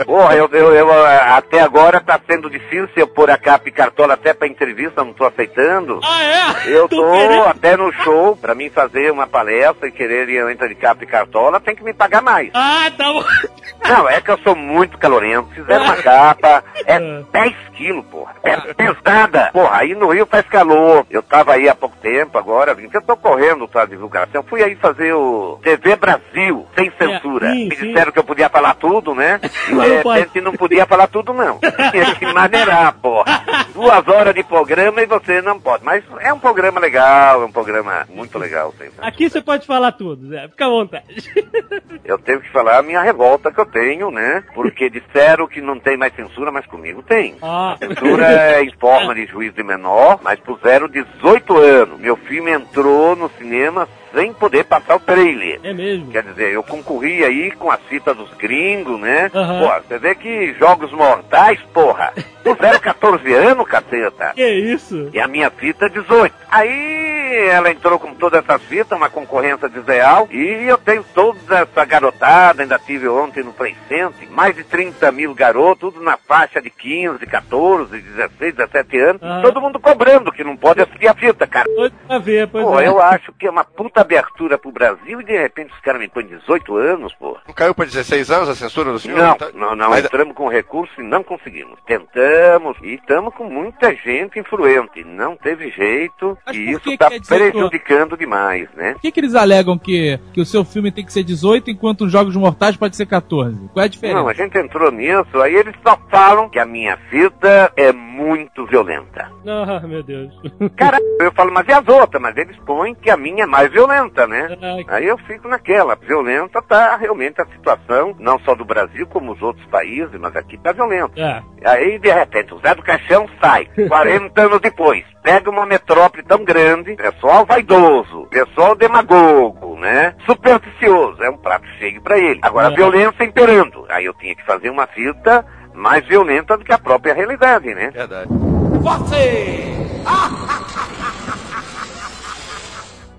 [0.04, 3.72] Porra, eu, eu, eu, ah, até agora tá sendo difícil eu pôr a capa e
[3.72, 6.00] cartola até pra entrevista, não tô aceitando.
[6.02, 6.74] Ah, é?
[6.76, 10.50] Eu Tô tô querendo- até no show, pra mim fazer uma palestra e querer ir
[10.50, 12.50] entrar de capa e cartola, tem que me pagar mais.
[12.54, 13.24] Ah, tá bom.
[13.88, 15.48] Não, é que eu sou muito calorento.
[15.54, 18.32] Fizeram uma capa, é 10 quilos, porra.
[18.42, 19.50] É pesada.
[19.52, 21.06] Porra, aí no Rio faz calor.
[21.10, 22.74] Eu tava aí há pouco tempo, agora.
[22.92, 24.42] Eu tô correndo pra divulgação.
[24.44, 27.50] Fui aí fazer o TV Brasil, sem censura.
[27.50, 27.86] sim, Me sim.
[27.88, 29.38] disseram que eu podia falar tudo, né?
[29.68, 30.20] E Mas de não pode.
[30.20, 31.58] repente não podia falar tudo, não.
[31.90, 33.44] Tinha que maneirar, porra.
[33.72, 35.84] Duas horas de programa e você não pode.
[35.84, 38.88] Mas é um programa legal, é um programa muito legal, sim.
[38.98, 40.48] Aqui você pode falar tudo, Zé.
[40.48, 41.04] Fica à vontade.
[42.04, 44.44] Eu tenho que falar a minha revolta que eu tenho, né?
[44.54, 47.36] Porque disseram que não tem mais censura, mas comigo tem.
[47.40, 47.76] Ah.
[47.78, 51.98] Censura é em forma de juízo de menor, mas puseram 18 anos.
[51.98, 55.60] Meu filme entrou no cinema sem poder passar o trailer.
[55.62, 56.10] É mesmo.
[56.10, 59.30] Quer dizer, eu concorri aí com a fita dos gringos, né?
[59.34, 59.60] Aham.
[59.60, 64.32] Pô, você vê que Jogos Mortais, porra, puseram 14 anos, caceta.
[64.34, 65.10] Que isso?
[65.12, 66.34] E a minha fita 18.
[66.50, 71.84] Aí ela entrou com toda essa fita, uma concorrência desleal, e eu tenho toda essa
[71.84, 76.62] garotada, ainda tive ontem no Play Center, mais de 30 mil garotos, tudo na faixa
[76.62, 79.40] de 15, 14, 16, 17 anos, Ah.
[79.42, 81.68] todo mundo cobrando que não pode assistir a fita, cara.
[81.74, 82.86] Pois pra ver, pois Pô, é.
[82.86, 86.08] eu acho que é uma puta abertura pro Brasil e de repente os caras me
[86.08, 87.36] põem 18 anos, pô.
[87.46, 89.18] Não caiu pra 16 anos a censura do senhor?
[89.18, 91.78] Não, Tá- não, não Mas- entramos com recurso e não conseguimos.
[91.86, 95.02] Tentamos e estamos com muita gente influente.
[95.04, 98.92] Não teve jeito Mas e isso que está que é 18 prejudicando demais, né?
[98.94, 102.02] Por que, que eles alegam que, que o seu filme tem que ser 18 enquanto
[102.04, 103.68] os Jogos Mortais pode ser 14?
[103.72, 104.18] Qual é a diferença?
[104.18, 108.66] Não, a gente entrou nisso, aí eles só falam que a minha fita é muito
[108.66, 109.30] violenta.
[109.46, 110.32] Ah, meu Deus.
[110.76, 112.20] Caralho, eu falo, mas e as outras?
[112.22, 113.93] Mas eles põem que a minha é mais violenta,
[114.28, 114.56] né?
[114.60, 115.94] Ai, Aí eu fico naquela.
[115.96, 120.58] Violenta tá realmente a situação, não só do Brasil, como os outros países, mas aqui
[120.58, 121.18] tá violento.
[121.20, 121.42] É.
[121.64, 126.44] Aí, de repente, o Zé do Caixão sai, 40 anos depois, pega uma metrópole tão
[126.44, 130.14] grande, pessoal vaidoso, pessoal demagogo, né?
[130.26, 132.40] Supersticioso, é um prato cheio pra ele.
[132.42, 132.76] Agora, É.
[132.76, 133.86] violência imperando.
[133.88, 137.90] Aí eu tinha que fazer uma fita mais violenta do que a própria realidade, né?
[137.90, 138.28] Verdade.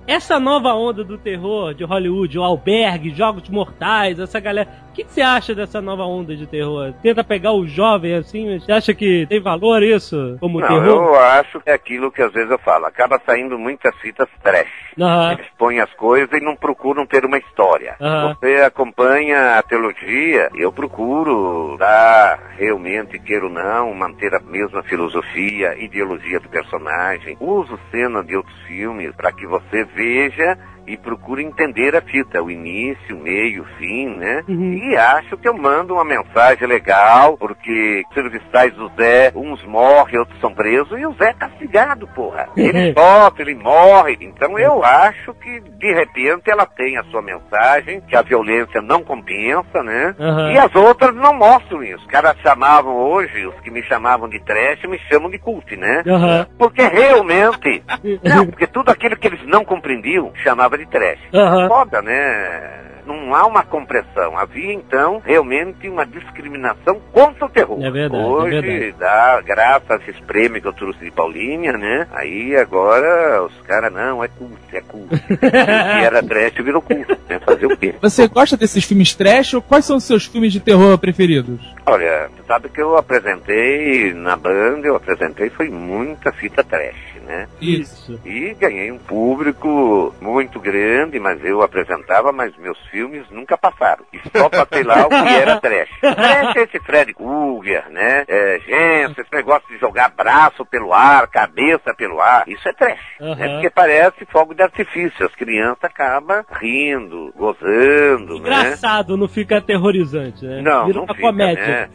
[0.08, 4.70] Essa nova onda do terror de Hollywood, o albergue, jogos mortais, essa galera.
[4.90, 6.94] O que, você acha dessa nova onda de terror?
[7.02, 10.86] Tenta pegar o jovem assim, você acha que tem valor isso como Não, terror?
[10.86, 12.86] eu acho que é aquilo que às vezes eu falo.
[12.86, 14.85] Acaba saindo muitas fitas trash.
[15.00, 15.34] Aham.
[15.34, 17.96] Eles põem as coisas e não procuram ter uma história.
[18.00, 18.36] Aham.
[18.36, 25.76] Você acompanha a teologia, eu procuro dar realmente, queira ou não, manter a mesma filosofia,
[25.78, 27.38] ideologia do personagem.
[27.40, 32.52] Uso cena de outros filmes para que você veja e procure entender a fita, o
[32.52, 34.44] início, o meio, o fim, né?
[34.48, 34.74] Uhum.
[34.74, 40.40] E acho que eu mando uma mensagem legal, porque serviçais do Zé, uns morrem, outros
[40.40, 42.48] são presos, e o Zé é castigado, porra.
[42.56, 44.18] Ele sofre, ele morre.
[44.22, 49.04] Então eu acho que, de repente, ela tem a sua mensagem, que a violência não
[49.04, 50.16] compensa, né?
[50.20, 50.52] Aham.
[50.52, 51.96] E as outras não mostram isso.
[51.98, 56.04] Os caras chamavam hoje, os que me chamavam de trash, me chamam de cult, né?
[56.08, 56.48] Aham.
[56.58, 57.84] Porque realmente,
[58.24, 61.20] não, porque tudo aquilo que eles não compreendiam chamava de trash.
[61.34, 61.68] Aham.
[61.68, 62.82] Foda, né?
[63.06, 64.38] Não há uma compressão.
[64.38, 67.84] Havia, então, realmente uma discriminação contra o terror.
[67.84, 68.96] É verdade, é Hoje, verdade.
[69.00, 72.08] dá, graças a esses prêmios que eu trouxe de Paulinha, né?
[72.12, 75.16] Aí agora os caras, não, é culto, é culto.
[75.42, 77.40] e era trash virou culto, né?
[77.40, 77.96] Fazer o quê?
[78.02, 81.60] Você gosta desses filmes trash ou quais são os seus filmes de terror preferidos?
[81.86, 87.48] Olha, você sabe que eu apresentei na banda, eu apresentei foi muita fita trash, né?
[87.62, 88.20] Isso.
[88.26, 94.06] E ganhei um público muito grande, mas eu apresentava, mas meus filmes nunca passaram.
[94.14, 95.90] E só passei lá o que era trash.
[96.00, 98.24] Trash é esse Fred Krueger, né?
[98.26, 103.00] É, gente, esse negócio de jogar braço pelo ar, cabeça pelo ar, isso é trash.
[103.20, 103.36] Aham.
[103.36, 103.50] Né?
[103.50, 105.26] Porque parece fogo de artifício.
[105.26, 108.50] As crianças acabam rindo, gozando, né?
[108.62, 110.62] Engraçado, não fica aterrorizante, né?
[110.62, 111.66] Não, Vira não fica, comédia.
[111.68, 111.90] né?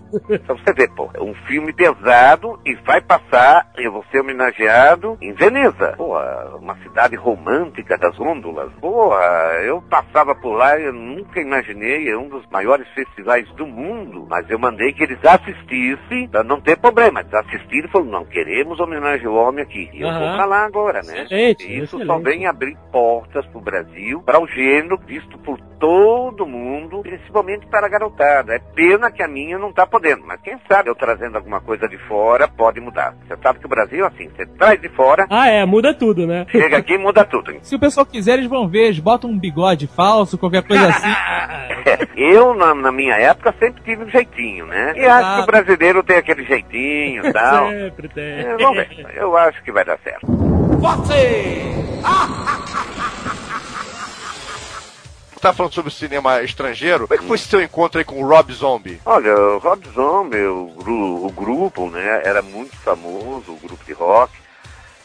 [0.44, 5.16] Pra você ver, pô, é um filme pesado e vai passar, eu vou ser homenageado
[5.22, 5.94] em Veneza.
[5.96, 8.70] Porra, uma cidade romântica das gôndolas.
[8.80, 9.24] Porra,
[9.64, 14.26] eu passava por lá e eu nunca imaginei, é um dos maiores festivais do mundo,
[14.28, 17.20] mas eu mandei que eles assistissem, pra não ter problema.
[17.20, 19.88] Eles assistiram e falaram, não, queremos homenagear o homem aqui.
[19.92, 21.22] E eu vou lá agora, né?
[21.22, 22.24] Excelente, Isso só excelente.
[22.24, 27.88] vem abrir portas pro Brasil, para o gênero visto por todo mundo, principalmente para a
[27.90, 28.54] garotada.
[28.54, 31.88] É pena que a minha não tá podendo, mas quem sabe eu trazendo alguma coisa
[31.88, 33.14] de fora pode mudar.
[33.26, 36.26] Você sabe que o Brasil é assim, você traz de fora, Ah, é, muda tudo,
[36.26, 36.46] né?
[36.50, 37.54] chega aqui e muda tudo.
[37.62, 41.08] Se o pessoal quiser, eles vão ver, eles botam um bigode falso, qualquer coisa assim.
[41.86, 44.92] É, eu, na, na minha época, sempre tive um jeitinho, né?
[44.96, 47.68] E acho que o brasileiro tem aquele jeitinho e tal.
[47.70, 48.40] Sempre tem.
[48.40, 49.06] É, vamos ver.
[49.14, 50.26] Eu acho que vai dar certo.
[55.40, 57.08] Tá falando sobre o cinema estrangeiro.
[57.08, 59.00] Como é que foi esse seu encontro aí com o Rob Zombie?
[59.06, 64.32] Olha, o Rob Zombie, o, o grupo, né, era muito famoso, o grupo de rock.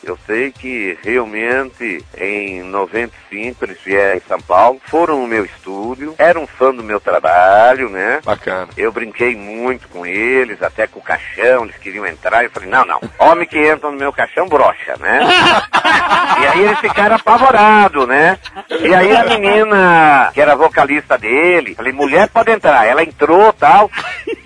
[0.06, 6.14] Eu sei que realmente em 95 eles vieram em São Paulo, foram no meu estúdio,
[6.20, 8.22] eram fã do meu trabalho, né?
[8.24, 8.68] Bacana.
[8.78, 12.86] Eu brinquei muito com eles, até com o caixão, eles queriam entrar, eu falei, não,
[12.86, 15.22] não, homem que entra no meu caixão brocha, né?
[16.40, 18.38] e aí eles ficaram apavorados, né?
[18.70, 23.90] E aí a menina, que era vocalista dele, falei, mulher pode entrar, ela entrou tal,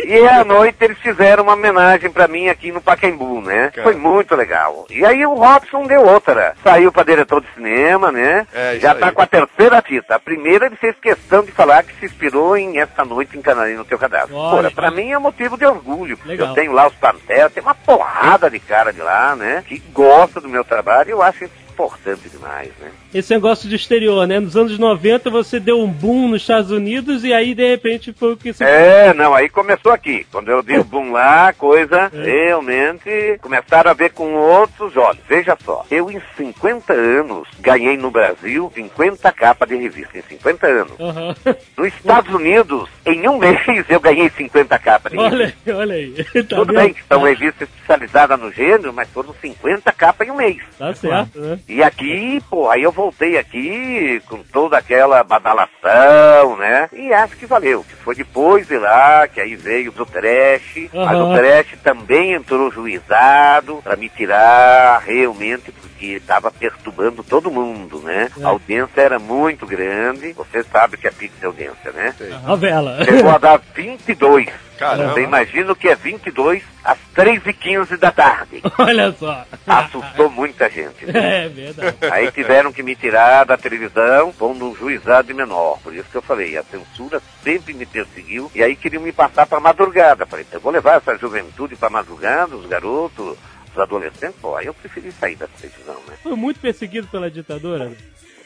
[0.10, 3.72] e à noite eles fizeram uma homenagem pra mim aqui no Pacaembu, né?
[3.76, 3.84] Cara.
[3.84, 4.88] Foi muito legal.
[4.90, 8.46] E aí o Robson deu outra, saiu pra diretor de cinema, né?
[8.54, 9.00] É, Já aí.
[9.00, 10.16] tá com a terceira fita.
[10.16, 13.74] A primeira ele fez questão de falar que se inspirou em Esta Noite em Canarim
[13.76, 14.36] no Teu Cadastro.
[14.36, 16.20] Olha, pra mim é motivo de orgulho.
[16.26, 16.50] Legal.
[16.50, 19.64] Eu tenho lá os Pantera, tem uma porrada de cara de lá, né?
[19.68, 22.92] Que gosta do meu trabalho e eu acho isso importante demais, né?
[23.14, 24.40] Esse negócio de exterior, né?
[24.40, 28.34] Nos anos 90 você deu um boom nos Estados Unidos e aí de repente foi
[28.34, 28.64] o que se.
[28.64, 30.28] É, não, aí começou aqui.
[30.30, 35.22] Quando eu dei o boom lá, a coisa realmente começaram a ver com outros olhos.
[35.28, 40.68] Veja só, eu em 50 anos ganhei no Brasil 50 capas de revista, em 50
[40.68, 41.00] anos.
[41.00, 41.36] Aham.
[41.78, 45.56] Nos Estados Unidos, em um mês, eu ganhei 50 capas de revista.
[45.68, 46.10] Olha, olha aí.
[46.50, 50.36] Tá Tudo bem que são revistas especializadas no gênero, mas foram 50 capas em um
[50.36, 50.58] mês.
[50.78, 51.60] Tá certo, né?
[51.70, 56.90] E aqui, pô, aí eu voltei aqui com toda aquela badalação, né?
[56.92, 57.86] E acho que valeu.
[57.88, 60.90] Que foi depois de lá, que aí veio do trash.
[60.92, 61.32] Mas Aham.
[61.32, 68.32] o trash também entrou juizado pra me tirar realmente, porque estava perturbando todo mundo, né?
[68.40, 68.44] É.
[68.44, 70.34] A audiência era muito grande.
[70.34, 71.14] Você sabe que é
[71.44, 72.16] audiência, né?
[72.48, 73.06] Novela.
[73.06, 74.48] Chegou a dar 22.
[74.80, 75.14] Caramba.
[75.14, 78.62] Você imagina o que é 22 às 3h15 da tarde.
[78.80, 79.46] Olha só.
[79.68, 81.06] Assustou muita gente.
[81.06, 81.46] né?
[81.46, 81.98] É verdade.
[82.12, 85.80] Aí tiveram que me tirar da televisão, pondo um juizado menor.
[85.84, 88.50] Por isso que eu falei, a censura sempre me perseguiu.
[88.56, 90.26] E aí queriam me passar para madrugada.
[90.26, 93.38] Falei, eu vou levar essa juventude para madrugada, os garotos,
[93.74, 94.40] os adolescentes.
[94.42, 96.16] Pô, aí eu preferi sair da televisão, né?
[96.24, 97.92] Foi muito perseguido pela ditadura.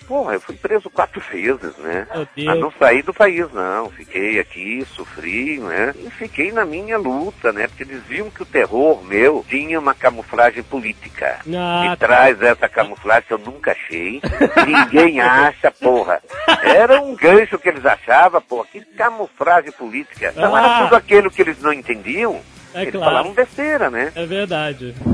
[0.07, 2.05] Porra, eu fui preso quatro vezes, né?
[2.45, 3.89] Mas não saí do país, não.
[3.89, 5.93] Fiquei aqui, sofri, né?
[5.97, 7.67] E fiquei na minha luta, né?
[7.67, 11.39] Porque eles viam que o terror meu tinha uma camuflagem política.
[11.55, 14.21] Ah, E traz essa camuflagem que eu nunca achei.
[14.67, 16.21] Ninguém acha, porra.
[16.63, 18.67] Era um gancho que eles achavam, porra.
[18.71, 20.33] Que camuflagem política.
[20.35, 20.59] Não Ah.
[20.59, 22.41] era tudo aquilo que eles não entendiam.
[22.73, 23.11] É eles claro.
[23.11, 24.11] falavam besteira, né?
[24.15, 24.93] É verdade.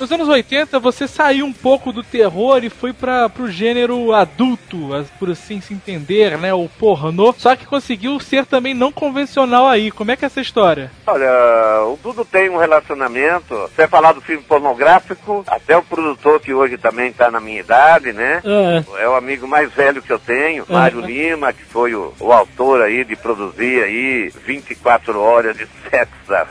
[0.00, 4.90] Nos anos 80, você saiu um pouco do terror e foi para pro gênero adulto,
[5.18, 6.54] por assim se entender, né?
[6.54, 7.34] O pornô.
[7.36, 9.90] Só que conseguiu ser também não convencional aí.
[9.90, 10.92] Como é que é essa história?
[11.04, 13.54] Olha, o Dudu tem um relacionamento.
[13.74, 18.12] Você falar do filme pornográfico, até o produtor que hoje também está na minha idade,
[18.12, 18.40] né?
[18.44, 22.32] Ah, É o amigo mais velho que eu tenho, Mário Lima, que foi o, o
[22.32, 26.46] autor aí de produzir aí 24 horas de sexo a.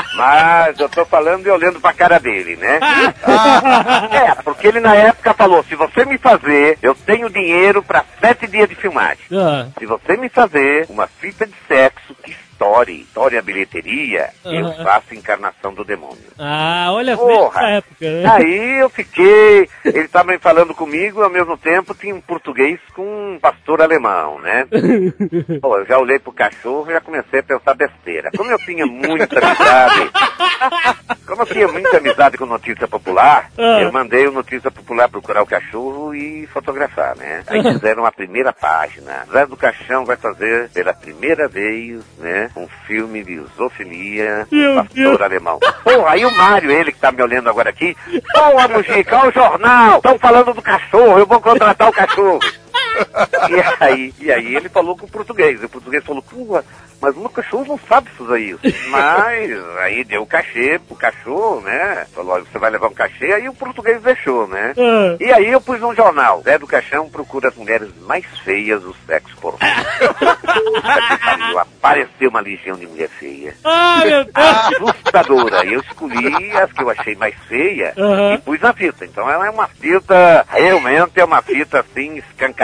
[0.13, 2.79] Mas eu tô falando e olhando pra cara dele, né?
[4.11, 8.47] é, porque ele na época falou, se você me fazer, eu tenho dinheiro pra sete
[8.47, 9.23] dias de filmagem.
[9.33, 12.00] ah, Se você me fazer uma fita de sexo
[12.61, 14.83] estoure, estoure a bilheteria, eu Aham.
[14.83, 16.17] faço encarnação do demônio.
[16.37, 17.69] ah, olha só Porra.
[17.71, 18.23] época, né?
[18.31, 23.01] Aí eu fiquei, ele estava falando comigo, ao mesmo tempo tinha um português com
[23.33, 24.67] um pastor alemão, né?
[25.61, 28.29] Pô, eu já olhei pro cachorro e já comecei a pensar besteira.
[28.37, 30.11] Como eu tinha muita amizade,
[31.25, 33.81] como eu tinha muita amizade com Notícia Popular, Ah.
[33.81, 37.43] eu mandei o Notícia Popular procurar o cachorro e fotografar, né?
[37.47, 39.25] Aí fizeram a primeira página.
[39.31, 42.50] Zé do Caixão vai fazer pela primeira vez, né?
[42.55, 45.21] Um filme de zoofilia, Meu pastor Deus.
[45.21, 45.59] alemão.
[45.83, 47.95] Porra, aí o Mário, ele que tá me olhando agora aqui,
[48.33, 52.39] porra, Mujica, olha o jornal, estão falando do cachorro, eu vou contratar o cachorro.
[53.49, 55.61] E aí, e aí ele falou com o português.
[55.61, 56.61] E o português falou, pô,
[57.01, 58.59] mas o cachorro não sabe fazer isso.
[58.89, 62.05] Mas aí deu o cachê pro cachorro, né?
[62.13, 64.73] Falou, "Olha, você vai levar um cachê, aí o português deixou, né?
[64.77, 65.17] Ah.
[65.19, 68.95] E aí eu pus num jornal, Zé do Caixão procura as mulheres mais feias do
[69.07, 69.35] sexo
[71.21, 73.55] pariu, Apareceu uma legião de mulher feia.
[73.63, 74.35] Ah, meu Deus!
[74.35, 75.65] Assustadora.
[75.65, 78.35] Eu escolhi as que eu achei mais feia Aham.
[78.35, 79.05] e pus na fita.
[79.05, 82.60] Então ela é uma fita, realmente é uma fita assim, escancarada.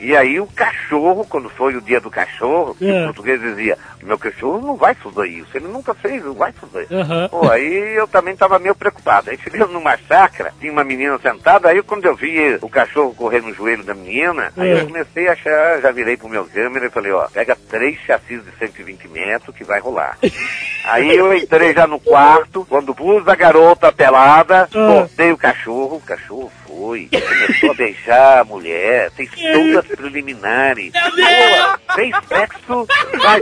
[0.00, 3.02] E aí o cachorro, quando foi o dia do cachorro, É.
[3.02, 6.86] o português dizia, meu cachorro não vai fazer isso, ele nunca fez, não vai fazer.
[6.92, 7.28] Aham.
[7.28, 9.30] Pô, aí eu também tava meio preocupado.
[9.30, 13.40] Aí chegando numa chácara, tinha uma menina sentada, aí quando eu vi o cachorro correr
[13.42, 14.80] no joelho da menina, aí É.
[14.80, 18.42] eu comecei a achar, já virei pro meu câmera e falei, ó, pega três chassis
[18.44, 20.18] de 120 metros que vai rolar.
[20.84, 24.68] aí eu entrei já no quarto, quando pus a garota pelada, Ah.
[24.98, 30.92] cortei o cachorro, o cachorro foi, começou a beijar a mulher, fez todas as preliminares.
[30.92, 32.86] Pô, fez sexo,
[33.22, 33.40] vai,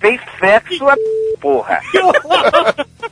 [0.00, 0.96] fez sexo a
[1.40, 1.80] porra.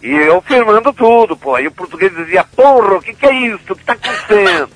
[0.02, 1.54] E eu filmando tudo, pô.
[1.54, 3.72] Aí o português dizia, porra, o que, que é isso?
[3.72, 4.70] O que tá acontecendo?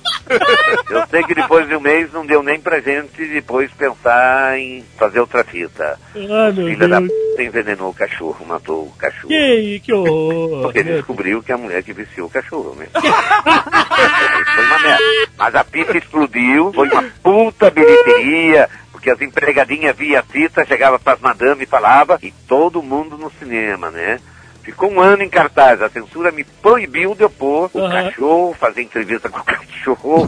[0.89, 4.83] eu sei que depois de um mês não deu nem pra gente depois pensar em
[4.97, 5.99] fazer outra fita.
[6.15, 9.27] Ah, Filha da p envenenou o cachorro, matou o cachorro.
[9.27, 10.63] Que, que horror.
[10.63, 12.87] Porque ele descobriu que a mulher que viciou o cachorro, né?
[12.93, 15.03] foi uma merda.
[15.37, 18.69] Mas a fita explodiu, foi uma puta bilheteria,
[19.05, 23.29] porque as empregadinhas via a fita, chegava pras madame e falava, e todo mundo no
[23.29, 24.19] cinema, né?
[24.65, 27.91] Ficou um ano em cartaz, a censura me proibiu de eu pôr o Aham.
[27.91, 30.27] cachorro, fazer entrevista com o cachorro,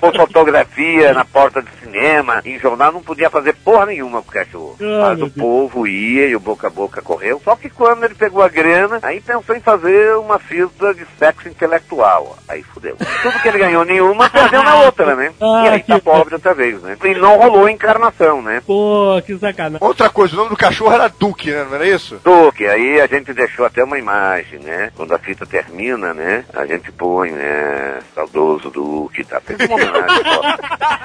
[0.00, 4.32] pôr fotografia na porta do cinema, em jornal não podia fazer porra nenhuma com o
[4.32, 4.76] cachorro.
[4.80, 5.32] Ah, Mas o Deus.
[5.34, 7.40] povo ia e o boca a boca correu.
[7.44, 11.48] Só que quando ele pegou a grana, aí pensou em fazer uma fita de sexo
[11.48, 12.36] intelectual.
[12.48, 12.96] Aí fudeu.
[13.22, 15.32] Tudo que ele ganhou nenhuma, perdeu na outra, né?
[15.40, 16.96] Ah, e aí tá pobre outra vez, né?
[17.04, 18.62] E não rolou a encarnação, né?
[18.66, 19.78] Pô, que sacanagem.
[19.86, 21.64] Outra coisa, o nome do cachorro era Duque, né?
[21.68, 22.20] Não era isso?
[22.24, 24.90] Duque, aí a gente deixou até uma imagem, né?
[24.96, 26.46] Quando a fita termina, né?
[26.54, 28.00] A gente põe, né?
[28.14, 29.38] Saudoso Duque, tá?
[29.38, 30.58] Fez uma homenagem póstuma.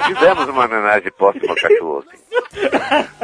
[0.07, 2.21] Fizemos uma homenagem póstuma ao cachorro, assim.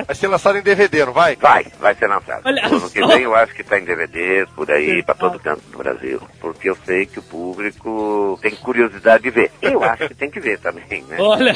[0.05, 1.37] Vai ser lançado em DVD, não vai?
[1.37, 2.41] Vai, vai ser lançado.
[2.43, 5.61] Olha ano que vem eu acho que tá em DVDs, por aí, pra todo canto
[5.71, 6.21] do Brasil.
[6.41, 9.49] Porque eu sei que o público tem curiosidade de ver.
[9.61, 11.15] Eu acho que tem que ver também, né?
[11.19, 11.55] Olha.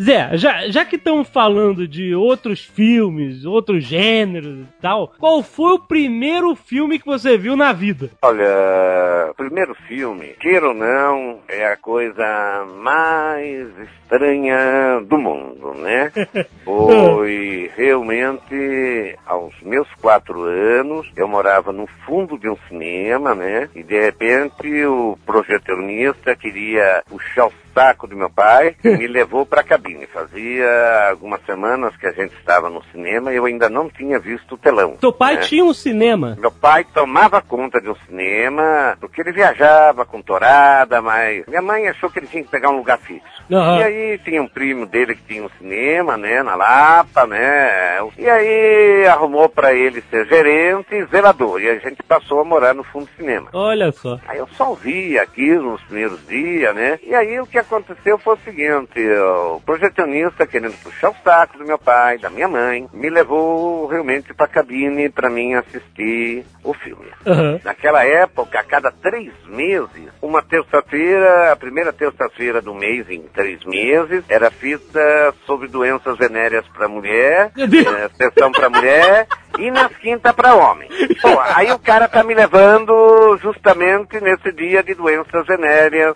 [0.00, 5.74] Zé, já, já que estamos falando de outros filmes, outros gêneros e tal, qual foi
[5.74, 8.10] o primeiro filme que você viu na vida?
[8.22, 16.10] Olha, o primeiro filme, queira ou não, é a coisa mais estranha do mundo, né?
[16.64, 23.68] Foi realmente aos meus quatro anos, eu morava no fundo de um cinema, né?
[23.74, 29.44] E de repente o projecionista queria puxar o saco do meu pai e me levou
[29.46, 30.06] para a cabine.
[30.06, 34.54] Fazia algumas semanas que a gente estava no cinema e eu ainda não tinha visto
[34.54, 34.96] o telão.
[35.00, 35.42] Seu pai né?
[35.42, 36.36] tinha um cinema.
[36.38, 41.88] Meu pai tomava conta de um cinema, porque ele viajava com torada, mas minha mãe
[41.88, 43.40] achou que ele tinha que pegar um lugar fixo.
[43.50, 43.78] Aham.
[43.78, 48.28] E aí tinha um primo dele que tinha um cinema, né, na Lapa, né, e
[48.28, 52.84] aí arrumou pra ele ser gerente e zelador, e a gente passou a morar no
[52.84, 53.48] fundo do cinema.
[53.52, 54.18] Olha só.
[54.26, 56.98] Aí eu só vi aquilo nos primeiros dias, né?
[57.02, 61.64] E aí o que aconteceu foi o seguinte, o projecionista querendo puxar o saco do
[61.64, 67.06] meu pai, da minha mãe, me levou realmente pra cabine pra mim assistir o filme.
[67.26, 67.60] Aham.
[67.64, 73.64] Naquela época, a cada três meses, uma terça-feira, a primeira terça-feira do mês em três
[73.64, 79.26] meses, era fita sobre doenças venéreas para mulher, eh, sessão para mulher
[79.58, 80.88] e nas quintas para homem.
[81.20, 86.14] Pô, aí o cara tá me levando justamente nesse dia de doenças venéreas.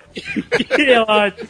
[0.74, 1.48] Que ótimo.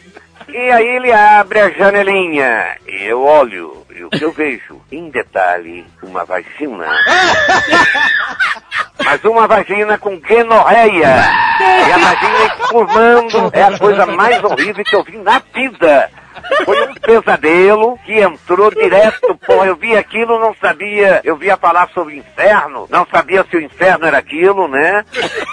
[0.49, 5.09] E aí ele abre a janelinha, e eu olho, e o que eu vejo, em
[5.09, 6.87] detalhe, uma vagina.
[9.03, 11.17] Mas uma vagina com gonorreia.
[11.61, 16.11] E a vagina espumando é a coisa mais horrível que eu vi na vida.
[16.65, 21.89] Foi um pesadelo que entrou direto, porra, eu vi aquilo, não sabia, eu via falar
[21.91, 25.05] sobre inferno, não sabia se o inferno era aquilo, né?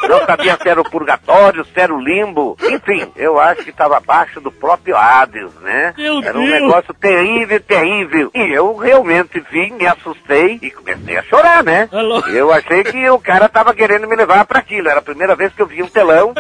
[0.08, 3.98] Não sabia se era o purgatório, se era o limbo, enfim, eu acho que estava
[3.98, 5.94] abaixo do próprio Hades, né?
[5.98, 6.62] Meu era um Deus.
[6.62, 8.32] negócio terrível, terrível.
[8.34, 11.88] E eu realmente vi, me assustei e comecei a chorar, né?
[11.92, 12.20] Alô?
[12.28, 15.54] Eu achei que o cara tava querendo me levar para aquilo, era a primeira vez
[15.54, 16.34] que eu vi um telão,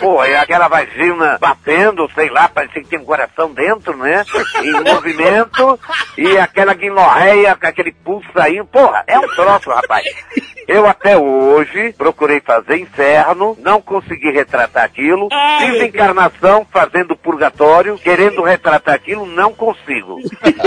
[0.00, 3.78] pô, e aquela vagina batendo, sei lá, parecia que tinha um coração dentro.
[3.78, 4.24] dentro, né?
[4.62, 5.80] Em movimento,
[6.16, 10.04] e aquela guinorreia, com aquele pulso aí, porra, é um troço, rapaz.
[10.66, 15.28] Eu até hoje procurei fazer inferno, não consegui retratar aquilo,
[15.60, 20.18] fiz encarnação fazendo purgatório, querendo retratar aquilo, não consigo.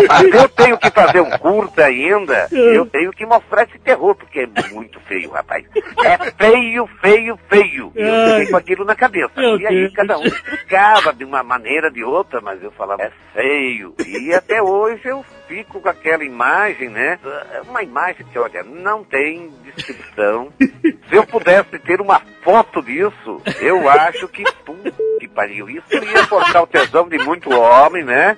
[0.07, 4.39] Mas eu tenho que fazer um curta ainda, eu tenho que mostrar esse terror, porque
[4.39, 5.65] é muito feio, rapaz.
[6.03, 7.91] É feio, feio, feio.
[7.95, 9.33] E eu fiquei com aquilo na cabeça.
[9.37, 13.95] E aí cada um explicava de uma maneira, de outra, mas eu falava, é feio.
[14.05, 17.19] E até hoje eu fico com aquela imagem, né?
[17.67, 20.51] Uma imagem que, olha, não tem descrição.
[21.09, 26.25] Se eu pudesse ter uma foto disso, eu acho que, puta que pariu, isso ia
[26.27, 28.37] cortar o tesão de muito homem, né?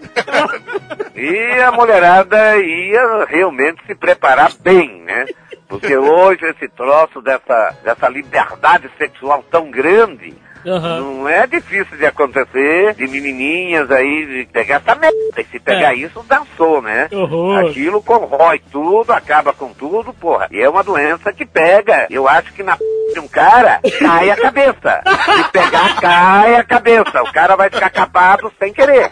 [1.15, 5.25] E a mulherada ia realmente se preparar bem, né?
[5.67, 10.33] Porque hoje esse troço dessa, dessa liberdade sexual tão grande,
[10.65, 10.99] Aham.
[10.99, 15.13] não é difícil de acontecer, de menininhas aí, de pegar essa merda.
[15.37, 15.95] E se pegar É.
[15.97, 17.07] isso, dançou, né?
[17.11, 17.65] Horror.
[17.69, 20.47] Aquilo corrói tudo, acaba com tudo, porra.
[20.51, 22.07] E é uma doença que pega.
[22.09, 22.83] Eu acho que na p...
[23.13, 25.01] de um cara, cai a cabeça.
[25.35, 27.21] Se pegar, cai a cabeça.
[27.23, 29.11] O cara vai ficar capado sem querer.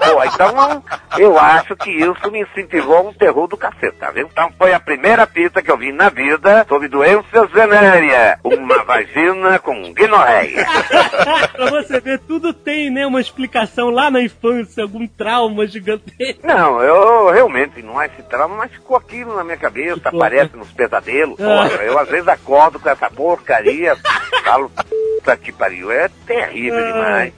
[0.00, 0.82] Pô, então
[1.18, 4.28] eu acho que isso me incentivou a um terror do cacete, tá vendo?
[4.32, 8.38] Então foi a primeira fita que eu vi na vida sobre doenças venéreas.
[8.42, 10.66] Uma vagina com guinorreia.
[11.52, 16.46] pra você ver, tudo tem, né, uma explicação lá na infância, algum trauma gigantesco.
[16.46, 20.20] Não, eu realmente não há esse trauma, mas ficou aquilo na minha cabeça, Ficou.
[20.20, 21.38] aparece nos pesadelos.
[21.40, 21.68] Ah.
[21.68, 23.96] Porra, eu às vezes acordo com essa porcaria,
[24.44, 24.70] falo,
[25.20, 27.32] puta que pariu, é terrível demais.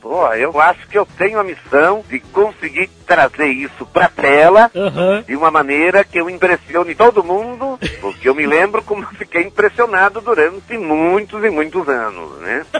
[0.00, 5.24] Porra, eu acho que eu tenho a missão de conseguir trazer isso pra tela Aham.
[5.26, 9.42] de uma maneira que eu impressione todo mundo, porque eu me lembro como eu fiquei
[9.42, 12.64] impressionado durante muitos e muitos anos, né?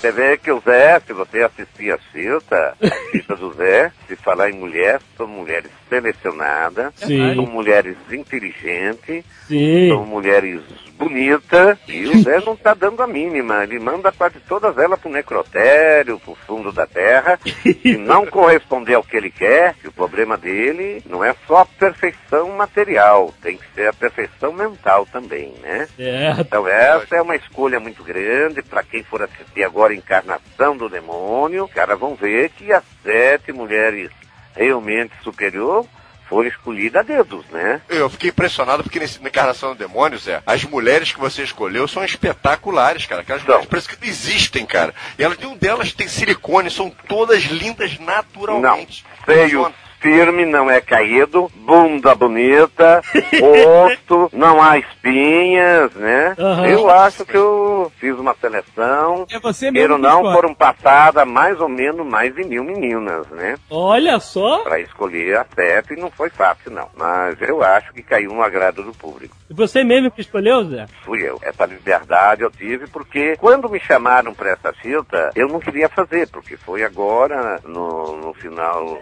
[0.00, 4.16] Você vê que o Zé, se você assistir a fita, a fita do Zé, se
[4.16, 7.34] falar em mulher, são mulheres selecionadas, Sim.
[7.34, 9.90] são mulheres inteligentes, Sim.
[9.90, 10.62] são mulheres
[11.00, 13.64] bonitas, e o Zé não tá dando a mínima.
[13.64, 19.02] Ele manda quase todas elas pro necrotério, pro fundo da terra, e não corresponder ao
[19.02, 23.64] que ele quer, que o problema dele não é só a perfeição material, tem que
[23.74, 25.88] ser a perfeição mental também, né?
[25.96, 26.40] Certo.
[26.42, 30.88] Então essa é uma escolha muito grande para quem for assistir agora a Encarnação do
[30.88, 31.64] Demônio.
[31.64, 34.10] Os caras vão ver que as sete mulheres
[34.54, 35.86] realmente superior
[36.30, 37.82] foram escolhidas a dedos, né?
[37.88, 41.88] Eu fiquei impressionado porque nesse, na Encarnação do Demônio, Zé, as mulheres que você escolheu
[41.88, 43.22] são espetaculares, cara.
[43.22, 43.48] Aquelas São.
[43.48, 44.94] mulheres parece que não existem, cara.
[45.18, 49.04] E elas, nenhum delas tem silicone, são todas lindas naturalmente.
[49.26, 49.74] Seio Funciona.
[50.00, 53.02] Firme, não é caído, bunda bonita,
[53.40, 56.34] rosto, não há espinhas, né?
[56.38, 56.66] Aham.
[56.66, 59.26] Eu acho que eu fiz uma seleção.
[59.30, 60.34] É você mesmo não, escolhe.
[60.34, 63.56] foram passadas mais ou menos mais de mil meninas, né?
[63.70, 64.58] Olha só.
[64.60, 66.88] Para escolher a sete e não foi fácil, não.
[66.96, 69.36] Mas eu acho que caiu no agrado do público.
[69.48, 70.86] E Você mesmo que escolheu, Zé?
[71.04, 71.38] Fui eu.
[71.42, 76.28] Essa liberdade eu tive porque quando me chamaram para essa fita, eu não queria fazer,
[76.28, 78.98] porque foi agora, no, no final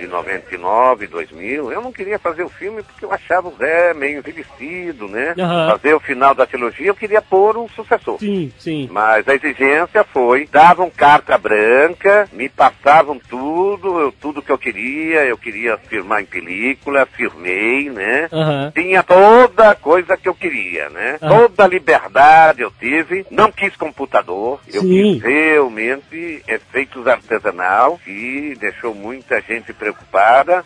[0.00, 4.18] de 99, 2000, eu não queria fazer o filme porque eu achava o Zé meio
[4.18, 5.34] envelhecido, né?
[5.38, 5.70] Aham.
[5.72, 8.18] Fazer o final da trilogia, eu queria pôr um sucessor.
[8.18, 8.88] Sim, sim.
[8.90, 15.24] Mas a exigência foi, davam carta branca, me passavam tudo, eu- tudo que eu queria,
[15.26, 18.28] eu queria filmar em película, filmei, né?
[18.32, 18.72] Aham.
[18.74, 21.18] Tinha toda a coisa que eu queria, né?
[21.20, 21.28] Ah.
[21.28, 24.88] Toda a liberdade eu tive, não quis computador, eu Sim.
[25.20, 29.89] quis realmente efeitos artesanal, que deixou muita gente preocupada,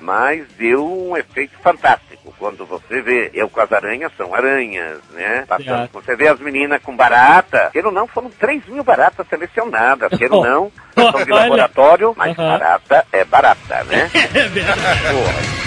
[0.01, 2.35] mas deu um efeito fantástico.
[2.39, 5.45] Quando você vê, eu com as aranhas, são aranhas, né?
[5.47, 10.11] Passando, você vê as meninas com barata, queira ou não, foram 3 mil baratas selecionadas,
[10.19, 14.11] queira ou não, são de laboratório, mas barata é barata, né?
[14.35, 15.01] É verdade.
[15.11, 15.64] Porra.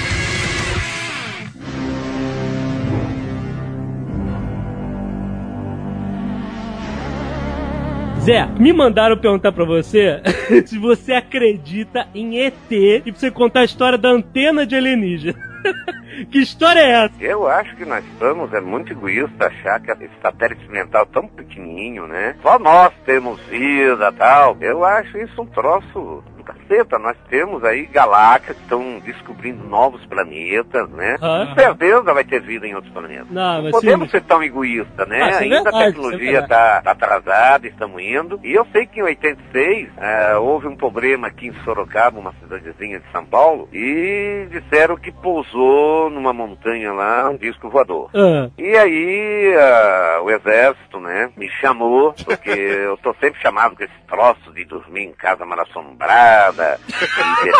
[8.28, 10.22] Zé, me mandaram perguntar pra você
[10.68, 15.40] se você acredita em ET e pra você contar a história da antena de alienígena.
[16.26, 17.14] que história é essa?
[17.20, 22.08] Eu acho que nós estamos, é muito egoísta achar que esse satélite mental tão pequenininho,
[22.08, 22.36] né?
[22.42, 24.58] Só nós temos vida tal.
[24.60, 30.06] Eu acho isso um troço do caceta, nós temos aí galáxias que estão descobrindo novos
[30.06, 31.18] planetas, né?
[31.22, 31.48] Aham.
[31.48, 33.30] Com certeza vai ter vida em outros planetas.
[33.30, 34.12] Não, mas Podemos sim.
[34.12, 35.22] ser tão egoísta, né?
[35.22, 38.40] Ah, é Ainda verdade, a é tecnologia está tá atrasada, estamos indo.
[38.44, 43.00] E eu sei que em 86 eh, houve um problema aqui em Sorocaba, uma cidadezinha
[43.00, 48.10] de São Paulo, e disseram que pousou numa montanha lá um disco voador.
[48.16, 53.84] Ah, E aí ah, o exército, né, me chamou, porque eu tô sempre chamado com
[53.84, 56.80] esse troço de dormir em casa mal assombrada,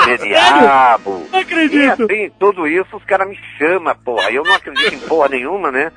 [0.06, 1.26] de diabo.
[1.32, 2.04] não E acredito.
[2.04, 4.30] assim, tudo isso os caras me chamam, porra.
[4.32, 5.92] E eu não acredito em porra nenhuma, né?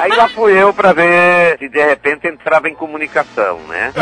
[0.00, 3.92] Aí lá fui eu pra ver se de repente entrava em comunicação, né?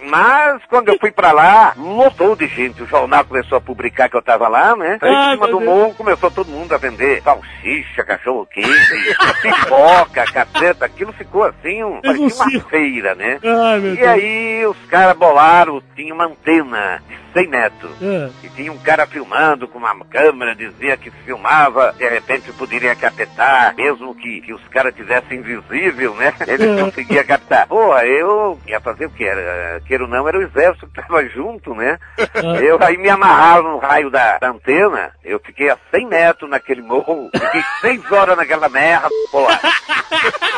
[0.00, 2.82] Mas quando eu fui pra lá, lotou de gente.
[2.82, 4.98] O jornal começou a publicar que eu tava lá, né?
[5.02, 8.68] Aí em cima meu do morro começou todo mundo a vender salsicha, cachorro quente,
[9.42, 10.84] pipoca, caceta.
[10.86, 13.40] Aquilo ficou assim, um, parecia uma feira, né?
[13.42, 14.08] Ai, E Deus.
[14.08, 17.90] aí os caras bolaram, tinha uma antena de 100 metros.
[18.02, 22.94] Ah, E tinha um cara filmando com uma câmera, dizia que filmava, de repente poderia
[22.96, 26.32] captar, mesmo que, que os caras tivessem invisível, né?
[26.48, 27.66] Ele conseguia captar.
[27.66, 29.80] Pô, eu ia fazer o que era?
[29.86, 31.98] Queira ou não, era o exército que tava junto, né?
[32.62, 36.80] Eu aí me amarrava no raio da, da antena, eu fiquei a 100 metros naquele
[36.82, 39.46] morro, fiquei seis horas naquela merda, pô.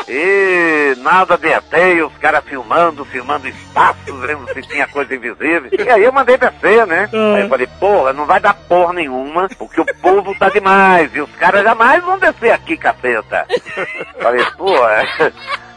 [0.07, 5.69] E nada de ET, os caras filmando, filmando espaços, vendo se tinha coisa invisível.
[5.71, 7.09] E aí eu mandei descer, né?
[7.13, 7.35] Ah.
[7.35, 11.21] Aí eu falei, porra, não vai dar porra nenhuma, porque o povo tá demais, e
[11.21, 13.45] os caras jamais vão descer aqui, caceta.
[14.21, 15.03] falei, porra.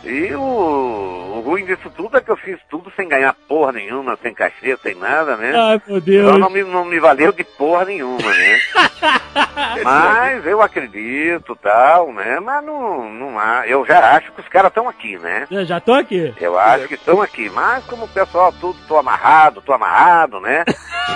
[0.04, 4.18] E o, o ruim disso tudo é que eu fiz tudo sem ganhar porra nenhuma,
[4.20, 5.52] sem cachê, sem nada, né?
[5.54, 6.38] Ai, meu Então Deus.
[6.40, 8.58] não me, não me valeu de porra nenhuma, né?
[9.84, 12.40] Mas eu acredito, tal, né?
[12.40, 13.66] Mas não, não há.
[13.66, 15.46] Eu já acho que os caras estão aqui, né?
[15.50, 16.34] Já, já tô aqui.
[16.40, 17.48] Eu acho que estão aqui.
[17.50, 20.64] Mas como o pessoal tudo, tô amarrado, tô amarrado, né?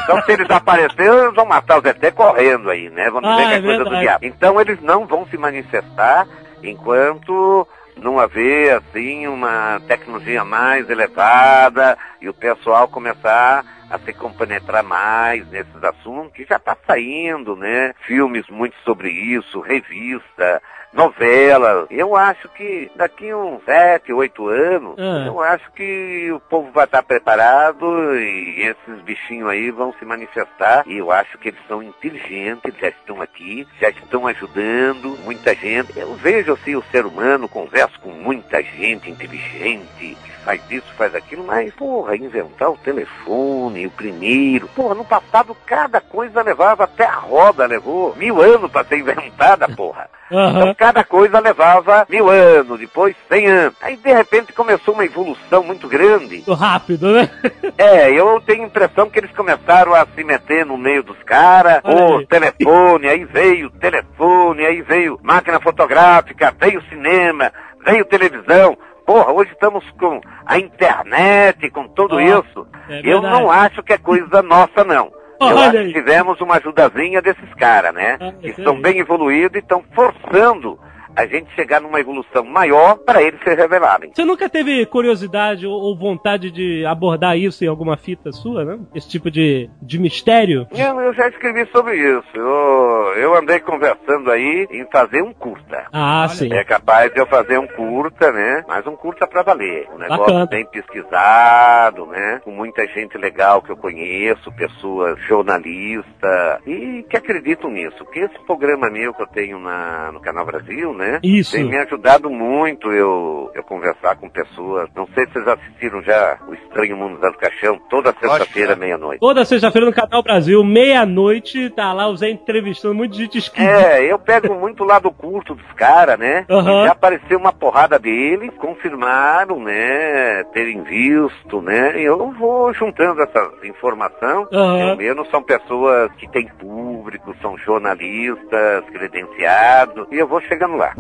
[0.03, 3.07] Então se eles aparecerem, eles vão matar os ET correndo aí, né?
[3.11, 4.01] Dizer Ah, que é, é coisa do verdade.
[4.03, 4.25] diabo.
[4.27, 6.27] Então eles não vão se manifestar
[6.63, 7.67] enquanto
[7.97, 15.49] não haver, assim, uma tecnologia mais elevada e o pessoal começar a se compenetrar mais
[15.49, 17.95] nesses assuntos, que já está saindo, né?
[18.07, 20.63] Filmes muito sobre isso, revista,
[20.97, 21.87] novela.
[21.91, 25.25] Eu acho que daqui uns sete, oito anos, Ah.
[25.27, 30.83] eu acho que o povo vai estar preparado e esses bichinhos aí vão se manifestar.
[30.87, 35.97] E eu acho que eles são inteligentes, já estão aqui, já estão ajudando muita gente.
[35.99, 41.15] Eu vejo assim o ser humano, converso com muita gente inteligente, que faz isso, faz
[41.15, 44.69] aquilo, mas, porra, inventar o telefone, o primeiro.
[44.69, 49.69] Porra, no passado cada coisa levava, até a roda levou mil anos para ser inventada,
[49.69, 50.09] porra.
[50.31, 50.51] Aham.
[50.59, 53.75] Então cada coisa levava mil anos, depois cem anos.
[53.83, 56.45] Aí de repente começou uma evolução muito grande.
[56.49, 57.29] Rápido, né?
[57.79, 61.83] É, eu tenho a impressão que eles começaram a se meter no meio dos caras.
[61.85, 62.27] O aí.
[62.27, 67.53] telefone, aí veio o telefone, aí veio máquina fotográfica, veio cinema,
[67.85, 68.79] veio televisão.
[69.05, 72.67] Porra, hoje estamos com a internet, com tudo Ó, isso.
[72.89, 75.13] é eu não acho que é coisa nossa, não.
[75.41, 75.93] Eu Olha aí.
[75.93, 78.17] que tivemos uma ajudazinha desses caras, né?
[78.21, 80.79] Ah, que estão bem evoluídos e estão forçando
[81.17, 84.13] a gente chegar numa evolução maior para eles se revelarem.
[84.15, 88.79] Você nunca teve curiosidade ou, vontade de abordar isso em alguma fita sua, né?
[88.95, 90.67] Esse tipo de, de mistério?
[90.73, 92.29] Eu, eu já escrevi sobre isso.
[92.35, 95.87] Eu, eu andei conversando aí em fazer um curta.
[95.93, 96.53] Ah, sim.
[96.53, 98.63] É capaz de eu fazer um curta, né?
[98.69, 99.89] Mas um curta pra valer.
[99.95, 100.47] Um negócio Bacana.
[100.47, 102.41] bem pesquisado, né?
[102.45, 108.05] Com muita gente legal que eu conheço, pessoas jornalistas e que acreditam nisso.
[108.13, 111.06] Que esse programa meu que eu tenho na, no Canal Brasil, né?
[111.23, 111.53] Isso.
[111.53, 114.89] Tem me ajudado muito eu, eu conversar com pessoas.
[114.95, 119.21] Não sei se vocês assistiram já o Estranho Mundo do Caixão, toda sexta-feira, meia-noite.
[119.21, 123.73] Toda sexta-feira no Canal Brasil, meia-noite, tá lá o Zé entrevistando muita gente esquisita.
[123.73, 126.45] É, eu pego muito lá do curto dos caras, né?
[126.49, 130.45] E já apareceu uma porrada deles, confirmaram, né?
[130.53, 132.01] Terem visto, né?
[132.01, 134.47] E eu vou juntando essa informação.
[134.47, 140.95] Pelo menos são pessoas que têm público, são jornalistas credenciados, e eu vou chegando lá.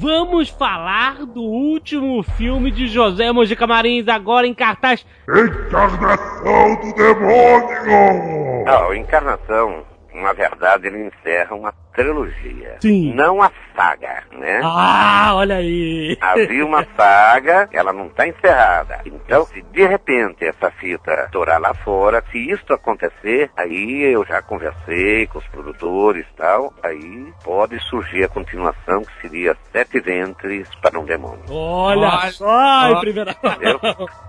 [0.00, 5.04] Vamos falar do último filme de José Mojica Marins, agora em cartaz.
[5.28, 8.64] Encarnação do demônio!
[8.66, 9.84] Ah, a encarnação
[10.14, 12.76] na verdade, ele encerra uma trilogia.
[12.80, 13.14] Sim.
[13.14, 14.60] Não a saga, né?
[14.62, 16.16] Ah, olha aí.
[16.20, 19.00] Havia uma saga, ela não está encerrada.
[19.04, 24.42] Então, se de repente essa fita estourar lá fora, se isso acontecer, aí eu já
[24.42, 30.68] conversei com os produtores e tal, aí pode surgir a continuação, que seria Sete Ventres
[30.80, 31.44] para um Demônio.
[31.50, 33.80] Olha só, em primeira Entendeu?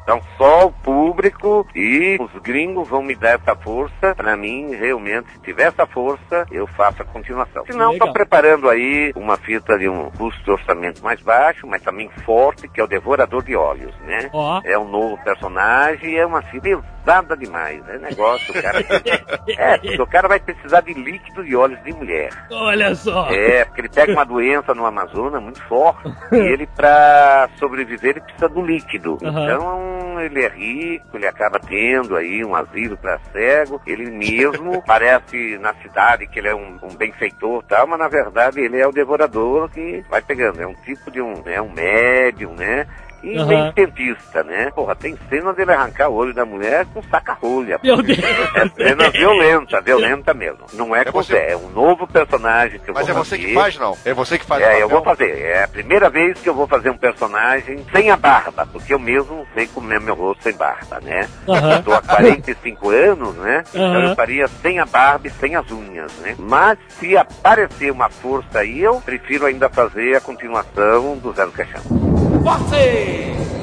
[0.03, 4.13] Então só o público e os gringos vão me dar essa força.
[4.15, 7.54] Pra mim, realmente, se tiver essa força, eu faço a continuação.
[7.63, 11.81] Se não, tô preparando aí uma fita de um custo de orçamento mais baixo, mas
[11.81, 14.29] também forte, que é o Devorador de Olhos, né?
[14.33, 14.61] Ó.
[14.63, 17.87] É um novo personagem e é uma fita pesada demais.
[17.87, 18.79] É negócio, o cara.
[19.55, 22.31] é, porque o cara vai precisar de líquido de olhos de mulher.
[22.51, 23.29] Olha só.
[23.29, 28.21] É, porque ele pega uma doença no Amazonas muito forte e ele, pra sobreviver, ele
[28.21, 29.19] precisa do líquido.
[29.23, 29.43] Aham.
[29.43, 33.79] Então, ele é rico, ele acaba tendo aí um asilo para cego.
[33.85, 38.07] Ele mesmo parece na cidade que ele é um, um benfeitor e tal, mas na
[38.07, 40.61] verdade ele é o devorador que vai pegando.
[40.61, 42.87] É um tipo de um, né, um médium, né?
[43.25, 43.47] E Aham.
[43.47, 44.69] bem cientista, né?
[44.75, 47.79] Porra, tem cena dele arrancar o olho da mulher com saca-rolha.
[47.83, 48.19] Meu Deus.
[48.19, 50.59] É cena violenta, violenta mesmo.
[50.73, 53.35] Não é, É com você- é um novo personagem que eu Mas é vou você
[53.35, 53.47] fazer.
[53.47, 53.97] que faz, não?
[54.05, 55.39] É você que faz É, eu vou fazer.
[55.41, 58.99] É a primeira vez que eu vou fazer um personagem sem a barba, porque eu
[58.99, 61.27] mesmo sei como é meu rosto sem barba, né?
[61.49, 61.71] Aham.
[61.77, 63.63] Eu tô há 45 anos, né?
[63.73, 64.09] Então Aham.
[64.09, 66.35] eu faria sem a barba e sem as unhas, né?
[66.37, 71.81] Mas se aparecer uma força aí, eu prefiro ainda fazer a continuação do Zero Caixão.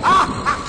[0.03, 0.62] あっ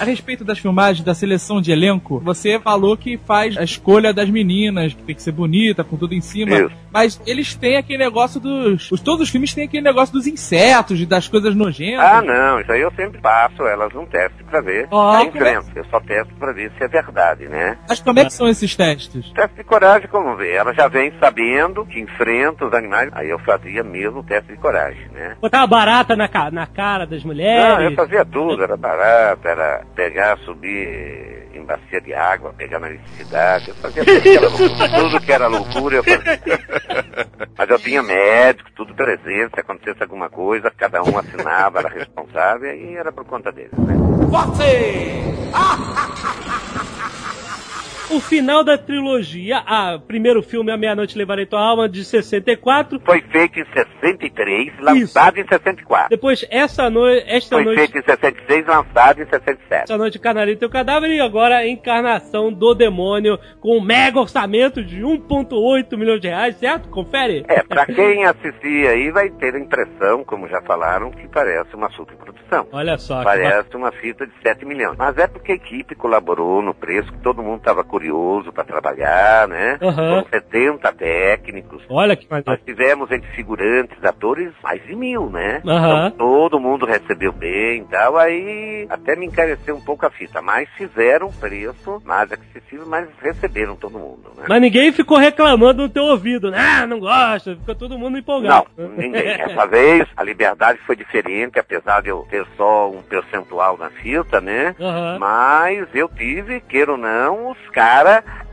[0.00, 4.28] A respeito das filmagens, da seleção de elenco, você falou que faz a escolha das
[4.30, 6.56] meninas, que tem que ser bonita, com tudo em cima.
[6.58, 6.70] Isso.
[6.92, 8.90] Mas eles têm aquele negócio dos.
[8.90, 12.04] Os, todos os filmes têm aquele negócio dos insetos, e das coisas nojentas.
[12.04, 14.88] Ah, não, isso aí eu sempre passo elas num teste pra ver.
[14.90, 15.70] Ó, Sem crença.
[15.74, 17.76] Eu só testo pra ver se é verdade, né?
[17.88, 19.30] Mas como é que são esses testes?
[19.32, 20.52] Teste de coragem, como vê?
[20.54, 23.10] Ela já vem sabendo que enfrenta os animais.
[23.12, 25.36] Aí eu fazia mesmo o teste de coragem, né?
[25.40, 27.94] Botar uma barata na, ca- na cara das Não, eu mulheres.
[27.94, 33.74] fazia tudo, era barato, era pegar, subir em bacia de água, pegar na eletricidade, eu
[33.76, 36.40] fazia tudo que era loucura, tudo que era loucura eu fazia.
[37.58, 42.74] Mas eu tinha médico, tudo presente, se acontecesse alguma coisa, cada um assinava, era responsável,
[42.74, 43.94] e era por conta deles, né?
[48.12, 52.98] O final da trilogia, a primeiro filme A Meia-Noite Levarei Tua Alma, de 64.
[53.04, 56.08] Foi feito em 63, lançado em 64.
[56.10, 59.84] Depois, essa noite, esta Foi noite, feito em 66, lançado em 67.
[59.84, 64.82] essa noite Canarinho Teu Cadáver e agora a encarnação do demônio com um mega orçamento
[64.82, 66.88] de 1.8 milhões de reais, certo?
[66.88, 67.44] Confere.
[67.46, 71.88] É, pra quem assistir aí vai ter a impressão, como já falaram, que parece uma
[71.92, 72.66] superprodução.
[72.72, 73.18] Olha só.
[73.18, 74.96] que Parece uma fita de 7 milhões.
[74.98, 79.46] Mas é porque a equipe colaborou no preço, que todo mundo estava curioso para trabalhar,
[79.46, 79.76] né?
[79.78, 81.82] Foram 70 técnicos.
[81.90, 82.50] Olha que maneiro.
[82.50, 85.60] Nós tivemos entre figurantes, atores, mais de mil, né?
[85.66, 86.06] Aham.
[86.06, 90.40] Então, todo mundo recebeu bem e tal, aí até me encareceu um pouco a fita.
[90.40, 94.44] Mas fizeram um preço mais acessível, mas receberam todo mundo, né?
[94.48, 96.58] Mas ninguém ficou reclamando no teu ouvido, né?
[96.58, 97.54] Ah, não gosta.
[97.54, 98.66] Ficou todo mundo empolgado.
[98.78, 99.28] Não, ninguém.
[99.40, 104.40] Essa vez a liberdade foi diferente, apesar de eu ter só um percentual na fita,
[104.40, 104.74] né?
[104.80, 105.18] Aham.
[105.18, 107.89] Mas eu tive, queira ou não, os caras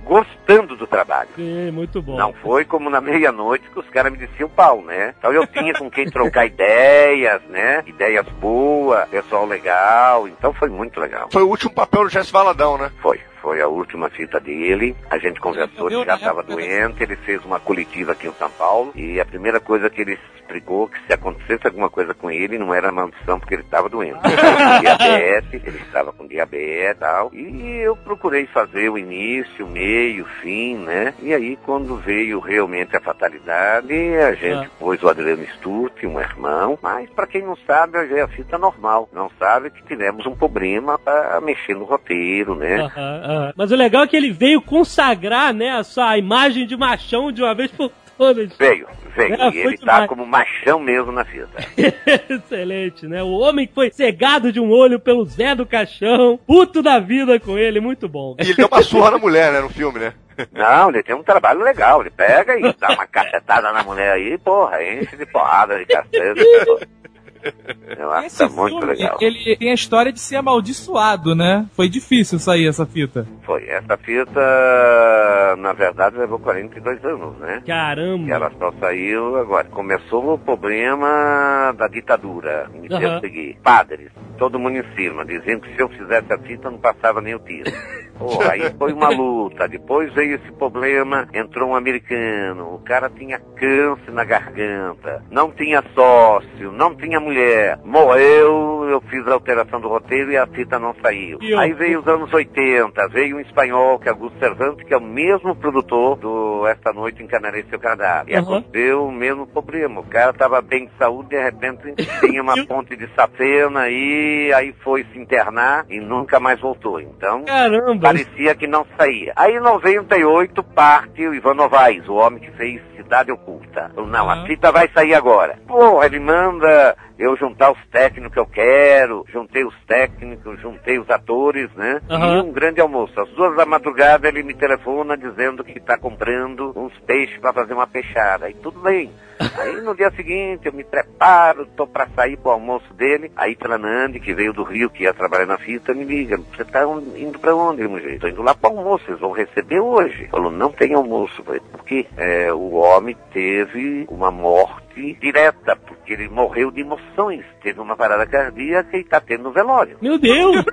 [0.08, 1.30] gostando do trabalho.
[1.36, 2.18] Sim, muito bom.
[2.18, 5.14] Não foi como na meia-noite que os caras me desciam pau, né?
[5.20, 7.84] Então eu tinha com quem trocar ideias, né?
[7.86, 10.28] Ideias boas, pessoal legal.
[10.28, 11.28] Então foi muito legal.
[11.32, 12.92] Foi o último papel do Jesse Valadão, né?
[13.02, 13.20] Foi.
[13.42, 14.96] Foi a última fita dele.
[15.10, 18.92] A gente conversou, ele já estava doente, ele fez uma coletiva aqui em São Paulo.
[18.96, 22.74] E a primeira coisa que ele explicou que se acontecesse alguma coisa com ele, não
[22.74, 24.18] era maldição porque ele estava doente.
[24.24, 27.32] Ele estava com diabetes, ele estava com diabetes e tal.
[27.34, 31.14] E eu procurei fazer o início, o meio, o fim, né?
[31.22, 34.70] E aí, quando veio realmente a fatalidade, a gente Ah.
[34.80, 36.80] pôs o Adriano Sturti, um irmão.
[36.82, 39.10] Mas, para quem não sabe, é a fita normal.
[39.14, 42.78] Não sabe que tivemos um problema para mexer no roteiro, né?
[42.82, 43.54] Aham, aham.
[43.56, 47.42] Mas o legal é que ele veio consagrar, né, a sua imagem de machão de
[47.44, 48.52] uma vez por todas.
[48.58, 49.36] Veio, veio.
[49.36, 50.10] É, e ele tá demais.
[50.10, 51.50] como machão mesmo na fita.
[52.30, 53.22] Excelente, né?
[53.24, 57.40] O homem que foi cegado de um olho pelo Zé do Caixão, puto da vida
[57.40, 58.36] com ele, muito bom.
[58.40, 60.14] E ele deu uma surra na mulher, né, no filme, né?
[60.52, 62.02] Não, ele tem um trabalho legal.
[62.02, 66.42] Ele pega e dá uma cacetada na mulher aí, porra, enche de porrada de cacete.
[67.42, 67.78] pô.
[67.98, 69.18] Eu acho que Esse tá muito filme, legal.
[69.22, 71.66] ele tem a história de ser amaldiçoado, né?
[71.74, 73.26] Foi difícil sair essa fita.
[73.44, 73.66] Foi.
[73.68, 77.62] Essa fita, na verdade, levou 42 anos, né?
[77.64, 78.32] E Caramba.
[78.32, 79.68] ela só saiu agora.
[79.70, 83.58] Começou o problema da ditadura, me perseguir.
[83.64, 87.36] Padres, todo mundo em cima, dizendo que se eu fizesse a fita não passava nem
[87.36, 87.72] o tiro.
[88.18, 89.68] Porra, aí foi uma luta.
[89.68, 92.74] Depois veio esse problema, entrou um americano.
[92.76, 97.78] O cara tinha câncer na garganta, não tinha sócio, não tinha mulher.
[97.84, 101.38] Morreu, eu fiz a alteração do roteiro e a fita não saiu.
[101.42, 104.94] E eu- Aí veio os anos 80, veio um espanhol, que é Augusto Cervantes, que
[104.94, 108.24] é o mesmo produtor do Esta Noite em Canarense e Canadá.
[108.28, 108.42] E Aham.
[108.44, 110.00] aconteceu o mesmo problema.
[110.00, 114.74] O cara tava bem de saúde, de repente tinha uma ponte de safena aí, aí
[114.84, 117.00] foi se internar e nunca mais voltou.
[117.02, 118.00] Então, Caramba.
[118.08, 119.34] parecia que não saía.
[119.36, 123.92] Aí em 98 parte o Ivan Novaes, o homem que fez Cidade Oculta.
[123.96, 124.44] Não, Aham.
[124.44, 125.58] a fita vai sair agora.
[125.68, 131.10] Porra, ele manda eu juntar os técnicos que eu quero, juntei os técnicos, juntei os
[131.10, 132.02] atores, né?
[132.10, 132.38] Aham.
[132.38, 133.20] E um grande almoço.
[133.20, 137.74] Às duas da madrugada ele me telefona dizendo que tá comprando uns peixes para fazer
[137.74, 138.50] uma peixada.
[138.50, 139.12] E tudo bem.
[139.58, 143.32] Aí no dia seguinte eu me preparo, tô pra sair pro almoço dele.
[143.36, 146.84] Aí Tranandi, que veio do Rio, que ia trabalhar na fita, me liga, você tá
[147.16, 148.22] indo pra onde, meu jeito?
[148.22, 150.28] Tô indo lá pro almoço, eles vão receber hoje.
[150.28, 151.44] Falou, não tem almoço.
[151.44, 152.06] Falei, por quê?
[152.18, 157.46] É, o homem teve uma morte direta, porque ele morreu de emoções.
[157.62, 159.98] Teve uma parada cardíaca e tá tendo no velório.
[160.02, 160.66] Meu Deus.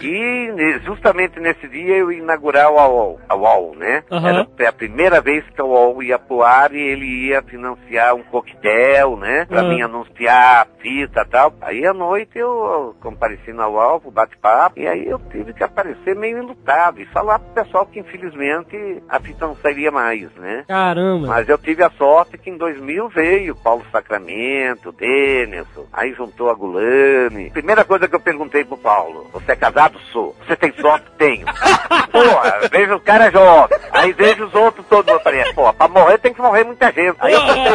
[0.00, 4.02] E justamente nesse dia eu ia inaugurar o AOL, a UOL, né?
[4.10, 4.46] Aham.
[4.58, 7.42] Era a primeira vez que a UOL ia pro ar e ele ia
[7.78, 9.46] financiar um coquetel, né?
[9.46, 9.68] Pra Aham.
[9.68, 11.54] mim anunciar a fita e tal.
[11.60, 16.38] Aí à noite eu compareci UOL pro bate-papo e aí eu tive que aparecer meio
[16.38, 20.64] enlutado e falar pro pessoal que infelizmente a fita não sairia mais, né?
[20.68, 21.28] Caramba.
[21.28, 26.54] Mas eu tive a sorte que em 2000 veio Paulo Sacramento, Denison, aí juntou a
[26.54, 27.50] Gulani.
[27.50, 29.98] Primeira coisa que eu perguntei pro Paulo, você é casado?
[30.12, 30.36] Sou.
[30.46, 31.06] Você tem sorte?
[31.16, 31.46] Tenho.
[32.12, 33.78] Porra, vejo o cara jovem.
[33.92, 35.12] Aí vejo os outros todos.
[35.12, 37.16] Eu falei, pô, pra morrer tem que morrer muita gente.
[37.20, 37.40] Aí eu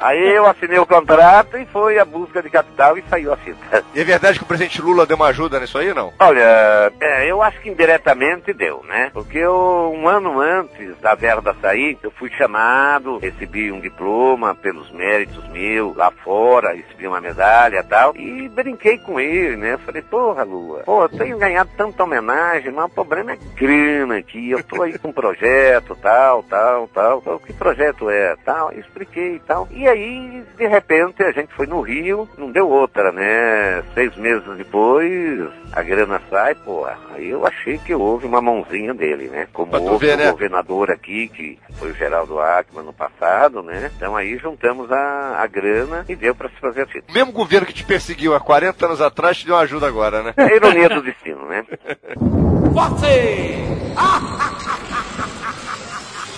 [0.00, 3.84] Aí eu assinei o contrato e foi a busca de capital e saiu a fita.
[3.94, 6.12] E é verdade que o presidente Lula deu uma ajuda nisso aí, não?
[6.18, 9.10] Olha, é, eu acho que indiretamente deu, né?
[9.12, 14.90] Porque eu, um ano antes da verba sair, eu fui chamado, recebi um diploma pelos
[14.90, 19.78] méritos meus lá fora, recebi uma medalha e tal, e brinquei com ele, né?
[19.84, 24.50] Falei, porra, Lua, pô, eu tenho ganhado tanta homenagem, mas o problema é grana aqui,
[24.50, 27.38] eu tô aí com um projeto, tal, tal, tal, tal.
[27.38, 28.36] que projeto é?
[28.44, 29.68] Tal, eu expliquei e tal.
[29.70, 33.82] E aí, de repente, a gente foi no Rio, não deu outra, né?
[33.94, 36.98] Seis meses depois, a grana sai, porra.
[37.14, 39.46] Aí eu achei que houve uma mãozinha dele, né?
[39.52, 40.30] Como houve ver, o né?
[40.30, 43.90] governador aqui, que foi o Geraldo Ackman no passado, né?
[43.96, 47.10] Então aí juntamos a, a grana e deu pra se fazer a fita.
[47.10, 50.22] O mesmo governo que te perseguiu há 40 anos atrás te deu uma ajuda agora,
[50.22, 50.34] né?
[50.36, 51.64] É a ironia do destino, né?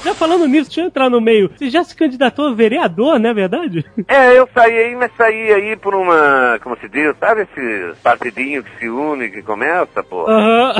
[0.04, 1.50] Já falando nisso, deixa eu entrar no meio.
[1.56, 3.84] Você já se candidatou a vereador, não é verdade?
[4.06, 8.62] É, eu saí aí, mas saí aí por uma, como se diz, sabe esse partidinho
[8.62, 10.28] que se une, que começa, pô?
[10.28, 10.74] Aham.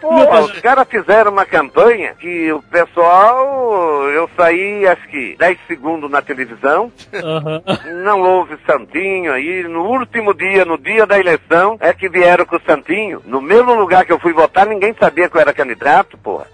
[0.00, 6.10] Pô, os caras fizeram uma campanha que o pessoal, eu saí acho que 10 segundos
[6.10, 7.62] na televisão, Aham.
[8.04, 12.56] não houve Santinho aí, no último dia, no dia da eleição, é que vieram com
[12.56, 13.22] o Santinho.
[13.24, 16.46] No mesmo lugar que eu fui votar, ninguém sabia que eu era candidato, porra.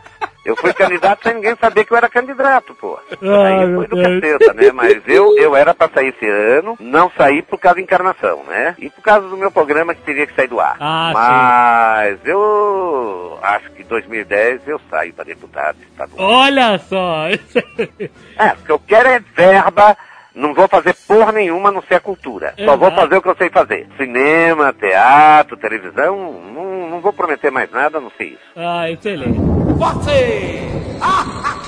[0.45, 3.03] Eu fui candidato sem ninguém saber que eu era candidato, porra.
[3.22, 4.72] Ai, Aí foi do caceta, né?
[4.72, 8.74] Mas eu, eu era pra sair esse ano, não saí por causa da encarnação, né?
[8.78, 10.76] E por causa do meu programa que teria que sair do ar.
[10.80, 16.26] Ah, Mas eu acho que em 2010 eu saio pra deputado estadual.
[16.30, 17.26] Olha só.
[18.38, 19.97] É, o que eu quero é verba,
[20.34, 22.54] não vou fazer porra nenhuma a não ser a cultura.
[22.58, 23.02] Só vou Exato.
[23.02, 23.86] fazer o que eu sei fazer.
[23.96, 28.40] Cinema, teatro, televisão, não, não vou prometer mais nada, a não sei isso.
[28.56, 29.38] Ah, excelente.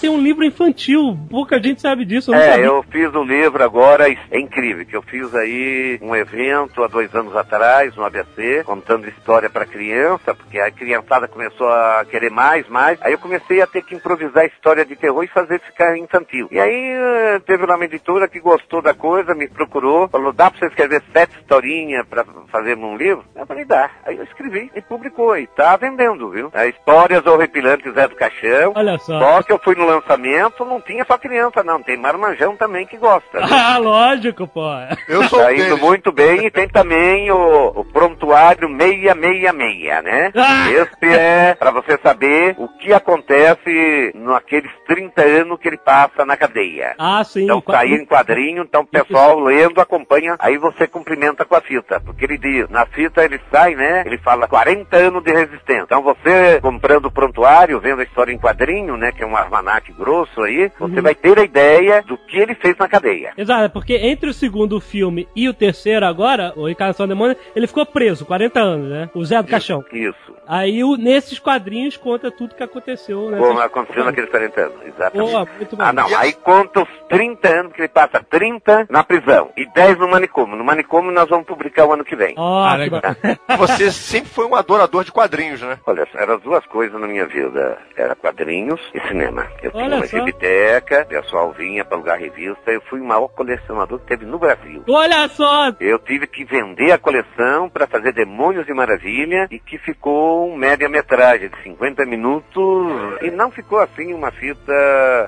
[0.00, 2.64] Tem um livro infantil, pouca gente sabe disso, eu É, sabia.
[2.64, 7.14] eu fiz um livro agora, é incrível, que eu fiz aí um evento há dois
[7.14, 12.66] anos atrás, no ABC, contando história pra criança, porque a criançada começou a querer mais,
[12.66, 16.48] mais, aí eu comecei a ter que improvisar história de terror e fazer ficar infantil.
[16.50, 20.60] E aí eh, teve uma editora que gostou da coisa, me procurou, falou, dá pra
[20.60, 23.22] você escrever sete historinhas pra fazer num livro?
[23.36, 23.90] Eu falei, dá.
[24.06, 26.50] Aí eu escrevi e publicou, e tá vendendo, viu?
[26.54, 29.18] É, Histórias horripilantes Zé do Caixão, Olha só.
[29.20, 31.82] só que eu fui no lançamento, não tinha só criança, não.
[31.82, 33.40] Tem marmanjão também que gosta.
[33.40, 33.46] né?
[33.50, 34.60] Ah, lógico, pô.
[35.08, 40.30] Eu sou Tá indo muito bem e tem também o, o prontuário 666, né?
[40.36, 40.70] Ah!
[40.70, 46.36] Esse é pra você saber o que acontece naqueles 30 anos que ele passa na
[46.36, 46.94] cadeia.
[46.98, 47.44] Ah, sim.
[47.44, 51.60] Então Qua- saiu em quadrinho, então o pessoal lendo acompanha, aí você cumprimenta com a
[51.60, 54.02] fita, porque ele diz, na fita ele sai, né?
[54.06, 55.82] Ele fala 40 anos de resistência.
[55.84, 59.12] Então você comprando o prontuário, vendo a história em quadrinho, né?
[59.12, 62.54] Que é um almanac Mac Grosso aí, você vai ter a ideia do que ele
[62.54, 63.32] fez na cadeia.
[63.36, 67.66] Exato, porque entre o segundo filme e o terceiro agora, o Encarnação do Demônio, ele
[67.66, 69.10] ficou preso, 40 anos, né?
[69.14, 69.84] O Zé do Caixão.
[69.92, 70.34] Isso.
[70.46, 73.38] Aí o- nesses quadrinhos conta tudo que aconteceu, né?
[73.38, 75.30] Como aconteceu naqueles 40 anos, exatamente.
[75.30, 75.82] Boa, muito bom.
[75.82, 76.06] Ah, não.
[76.18, 80.56] Aí conta os 30 anos que ele passa 30 na prisão e 10 no manicômio.
[80.56, 82.34] No manicômio nós vamos publicar o ano que vem.
[82.36, 83.00] Ó, Ah, legal.
[83.58, 85.78] Você sempre foi um adorador de quadrinhos, né?
[85.86, 87.78] Olha, eram as duas coisas na minha vida.
[87.96, 89.46] Era quadrinhos e cinema.
[89.62, 90.16] Eu tinha Olha uma só.
[90.16, 92.70] biblioteca, o pessoal vinha para alugar revista.
[92.70, 94.82] Eu fui o maior colecionador que teve no Brasil.
[94.88, 95.72] Olha só!
[95.80, 100.56] Eu tive que vender a coleção para fazer Demônios e Maravilha e que ficou um
[100.56, 102.86] média-metragem de 50 minutos
[103.22, 104.72] e não ficou assim uma fita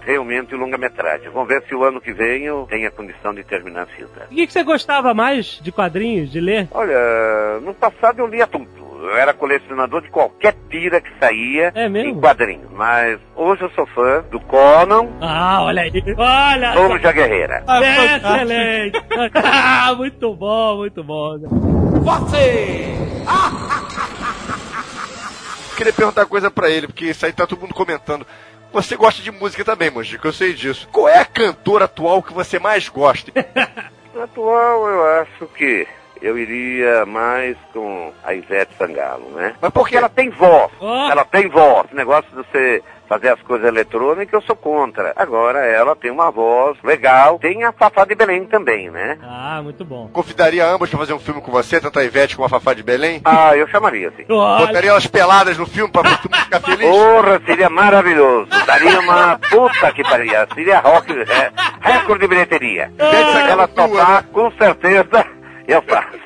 [0.04, 1.30] realmente longa-metragem.
[1.30, 4.26] Vamos ver se o ano que vem eu tenho a condição de terminar a fita.
[4.30, 6.68] O que, que você gostava mais de quadrinhos, de ler?
[6.72, 8.81] Olha, no passado eu lia tudo.
[9.02, 12.10] Eu era colecionador de qualquer tira que saía É mesmo?
[12.10, 12.70] em quadrinhos.
[12.70, 15.90] Mas hoje eu sou fã do Conan, Ah, olha aí!
[16.16, 16.72] Olha!
[16.72, 17.64] Somos da Guerreira.
[17.66, 17.80] Ah.
[17.82, 19.02] Excelente!
[19.34, 21.36] Ah, muito bom, muito bom.
[25.76, 28.26] Queria perguntar uma coisa pra ele, porque isso aí tá todo mundo comentando.
[28.72, 30.88] Você gosta de música também, Mojica, eu sei disso.
[30.92, 33.32] Qual é a cantora atual que você mais gosta?
[34.22, 35.86] Atual, eu acho que
[36.22, 39.54] eu iria mais com a Ivete Sangalo, né?
[39.60, 39.98] Mas por Porque quê?
[39.98, 40.70] ela tem voz.
[40.80, 41.90] Ela tem voz.
[41.92, 45.12] O negócio de você fazer as coisas eletrônicas, eu sou contra.
[45.16, 47.38] Agora, ela tem uma voz legal.
[47.38, 49.18] Tem a Fafá de Belém também, né?
[49.22, 50.08] Ah, muito bom.
[50.12, 52.82] Convidaria ambas pra fazer um filme com você, tanto a Ivete como a Fafá de
[52.82, 53.20] Belém?
[53.24, 54.24] Ah, eu chamaria, sim.
[54.24, 56.88] Botaria elas peladas no filme pra todo mundo ficar feliz?
[56.88, 58.48] Porra, seria maravilhoso.
[58.64, 60.32] Daria uma puta que pariu.
[60.54, 62.90] Seria rock, é, recorde de bilheteria.
[62.96, 64.28] Se ela topar, né?
[64.32, 65.26] com certeza,
[65.72, 66.18] eu faço.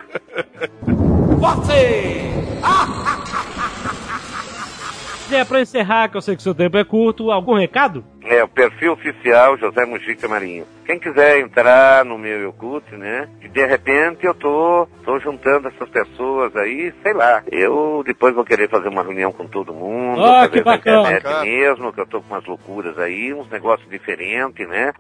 [5.33, 8.05] É, pra encerrar, que eu sei que o seu tempo é curto, algum recado?
[8.29, 10.65] É, o perfil oficial José Mujica Marinho.
[10.85, 13.29] Quem quiser entrar no meu Yokut, né?
[13.43, 17.43] E de repente eu tô, tô juntando essas pessoas aí, sei lá.
[17.51, 21.01] Eu depois vou querer fazer uma reunião com todo mundo, Ah, fazer que na bacana.
[21.03, 21.45] internet Bacana.
[21.45, 24.93] mesmo, que eu tô com umas loucuras aí, uns negócios diferentes, né?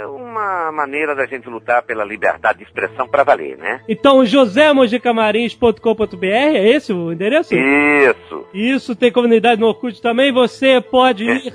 [0.00, 3.80] É uma maneira da gente lutar pela liberdade de expressão pra valer, né?
[3.88, 7.54] Então, josemojicamarins.com.br, é esse o endereço?
[7.54, 8.46] Isso.
[8.54, 11.52] Isso, tem comunidade no Orkut também, você pode ir...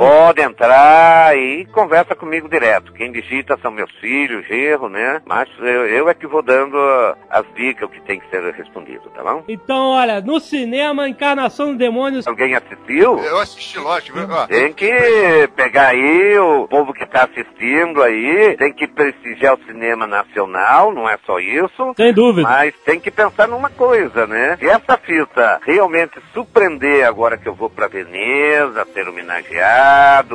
[0.00, 2.90] Pode entrar e conversa comigo direto.
[2.94, 5.20] Quem digita são meus filhos, gerro, né?
[5.26, 8.42] Mas eu, eu é que vou dando ah, as dicas, o que tem que ser
[8.54, 9.44] respondido, tá bom?
[9.46, 12.22] Então, olha, no cinema, Encarnação do Demônio...
[12.24, 13.18] Alguém assistiu?
[13.18, 14.18] Eu assisti, lógico.
[14.20, 14.90] Ó, Tem que
[15.54, 21.06] pegar aí o povo que tá assistindo aí, tem que prestigiar o cinema nacional, não
[21.10, 21.92] é só isso.
[21.94, 22.48] Sem dúvida.
[22.48, 24.56] Mas tem que pensar numa coisa, né?
[24.58, 29.89] Se essa fita realmente surpreender agora que eu vou pra Veneza ser homenageado,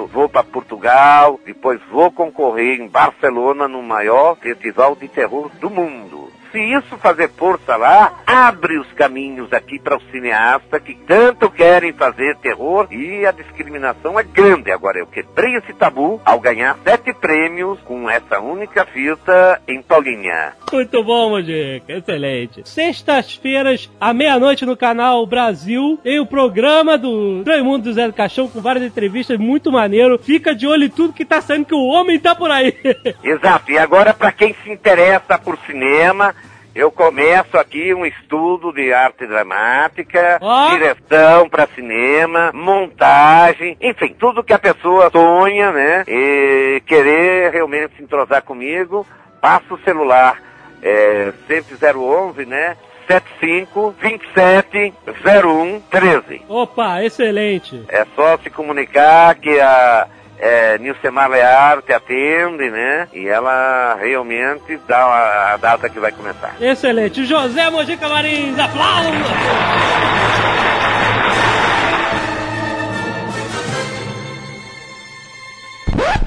[0.08, 6.32] vou pra Portugal, depois vou concorrer em Barcelona no maior festival de terror do mundo.
[6.56, 11.91] Se isso fazer força lá, abre os caminhos aqui para os cineastas que tanto querem
[11.91, 14.72] fazer terror e a discriminação é grande.
[14.72, 20.53] Agora, eu quebrei esse tabu ao ganhar sete prêmios com essa única fita em Paulinha.
[20.72, 21.91] Muito bom, Mojica.
[21.91, 22.62] Excelente.
[22.64, 28.47] Sextas-feiras, à meia-noite, no canal Brasil, tem o programa do Mundo do Zé do Caixão
[28.47, 30.18] com várias entrevistas, muito maneiro.
[30.18, 32.74] Fica de olho em tudo que tá saindo, que o homem tá por aí.
[33.22, 33.74] Exato.
[33.74, 36.34] E agora, para quem se interessa por cinema,
[36.76, 40.69] eu começo aqui um estudo de arte dramática, Ó.
[40.71, 46.03] direção para cinema, montagem, enfim, tudo que a pessoa sonha, né?
[46.05, 49.07] E querer realmente se entrosar comigo,
[49.39, 50.41] passa o celular,
[50.84, 52.76] é, sempre 011, né?
[53.07, 56.41] 75 27 01 13.
[56.49, 57.84] Opa, excelente.
[57.88, 60.07] É só se comunicar que a
[60.39, 63.07] é, Nilcemar Lear te atende, né?
[63.13, 66.55] E ela realmente dá a, data que vai começar.
[66.59, 67.25] Excelente.
[67.25, 69.13] José Mojica Marins, aplausos!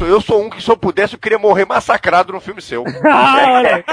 [0.00, 2.84] Eu sou um que, se eu pudesse, eu queria morrer massacrado num filme seu.
[3.04, 3.84] Ah, olha.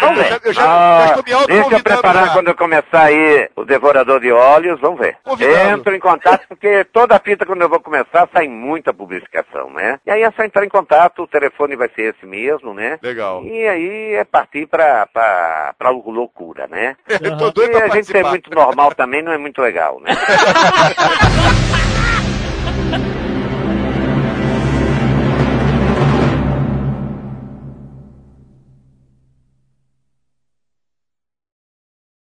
[0.00, 0.28] Vamos ver.
[0.30, 2.32] já- eu já- Ah, já estou me deixa eu preparar já.
[2.32, 5.16] quando eu começar aí o Devorador de Olhos, vamos ver.
[5.22, 5.68] Convidado.
[5.80, 9.98] Entro em contato, porque toda fita quando eu vou começar sai muita publicação, né?
[10.06, 12.98] E aí é só entrar em contato, o telefone vai ser esse mesmo, né?
[13.02, 13.44] Legal.
[13.44, 16.96] E aí é partir pra, pra, pra loucura, né?
[17.20, 18.30] Eu tô doido E pra a gente ser participar.
[18.30, 20.12] muito normal também não é muito legal, né?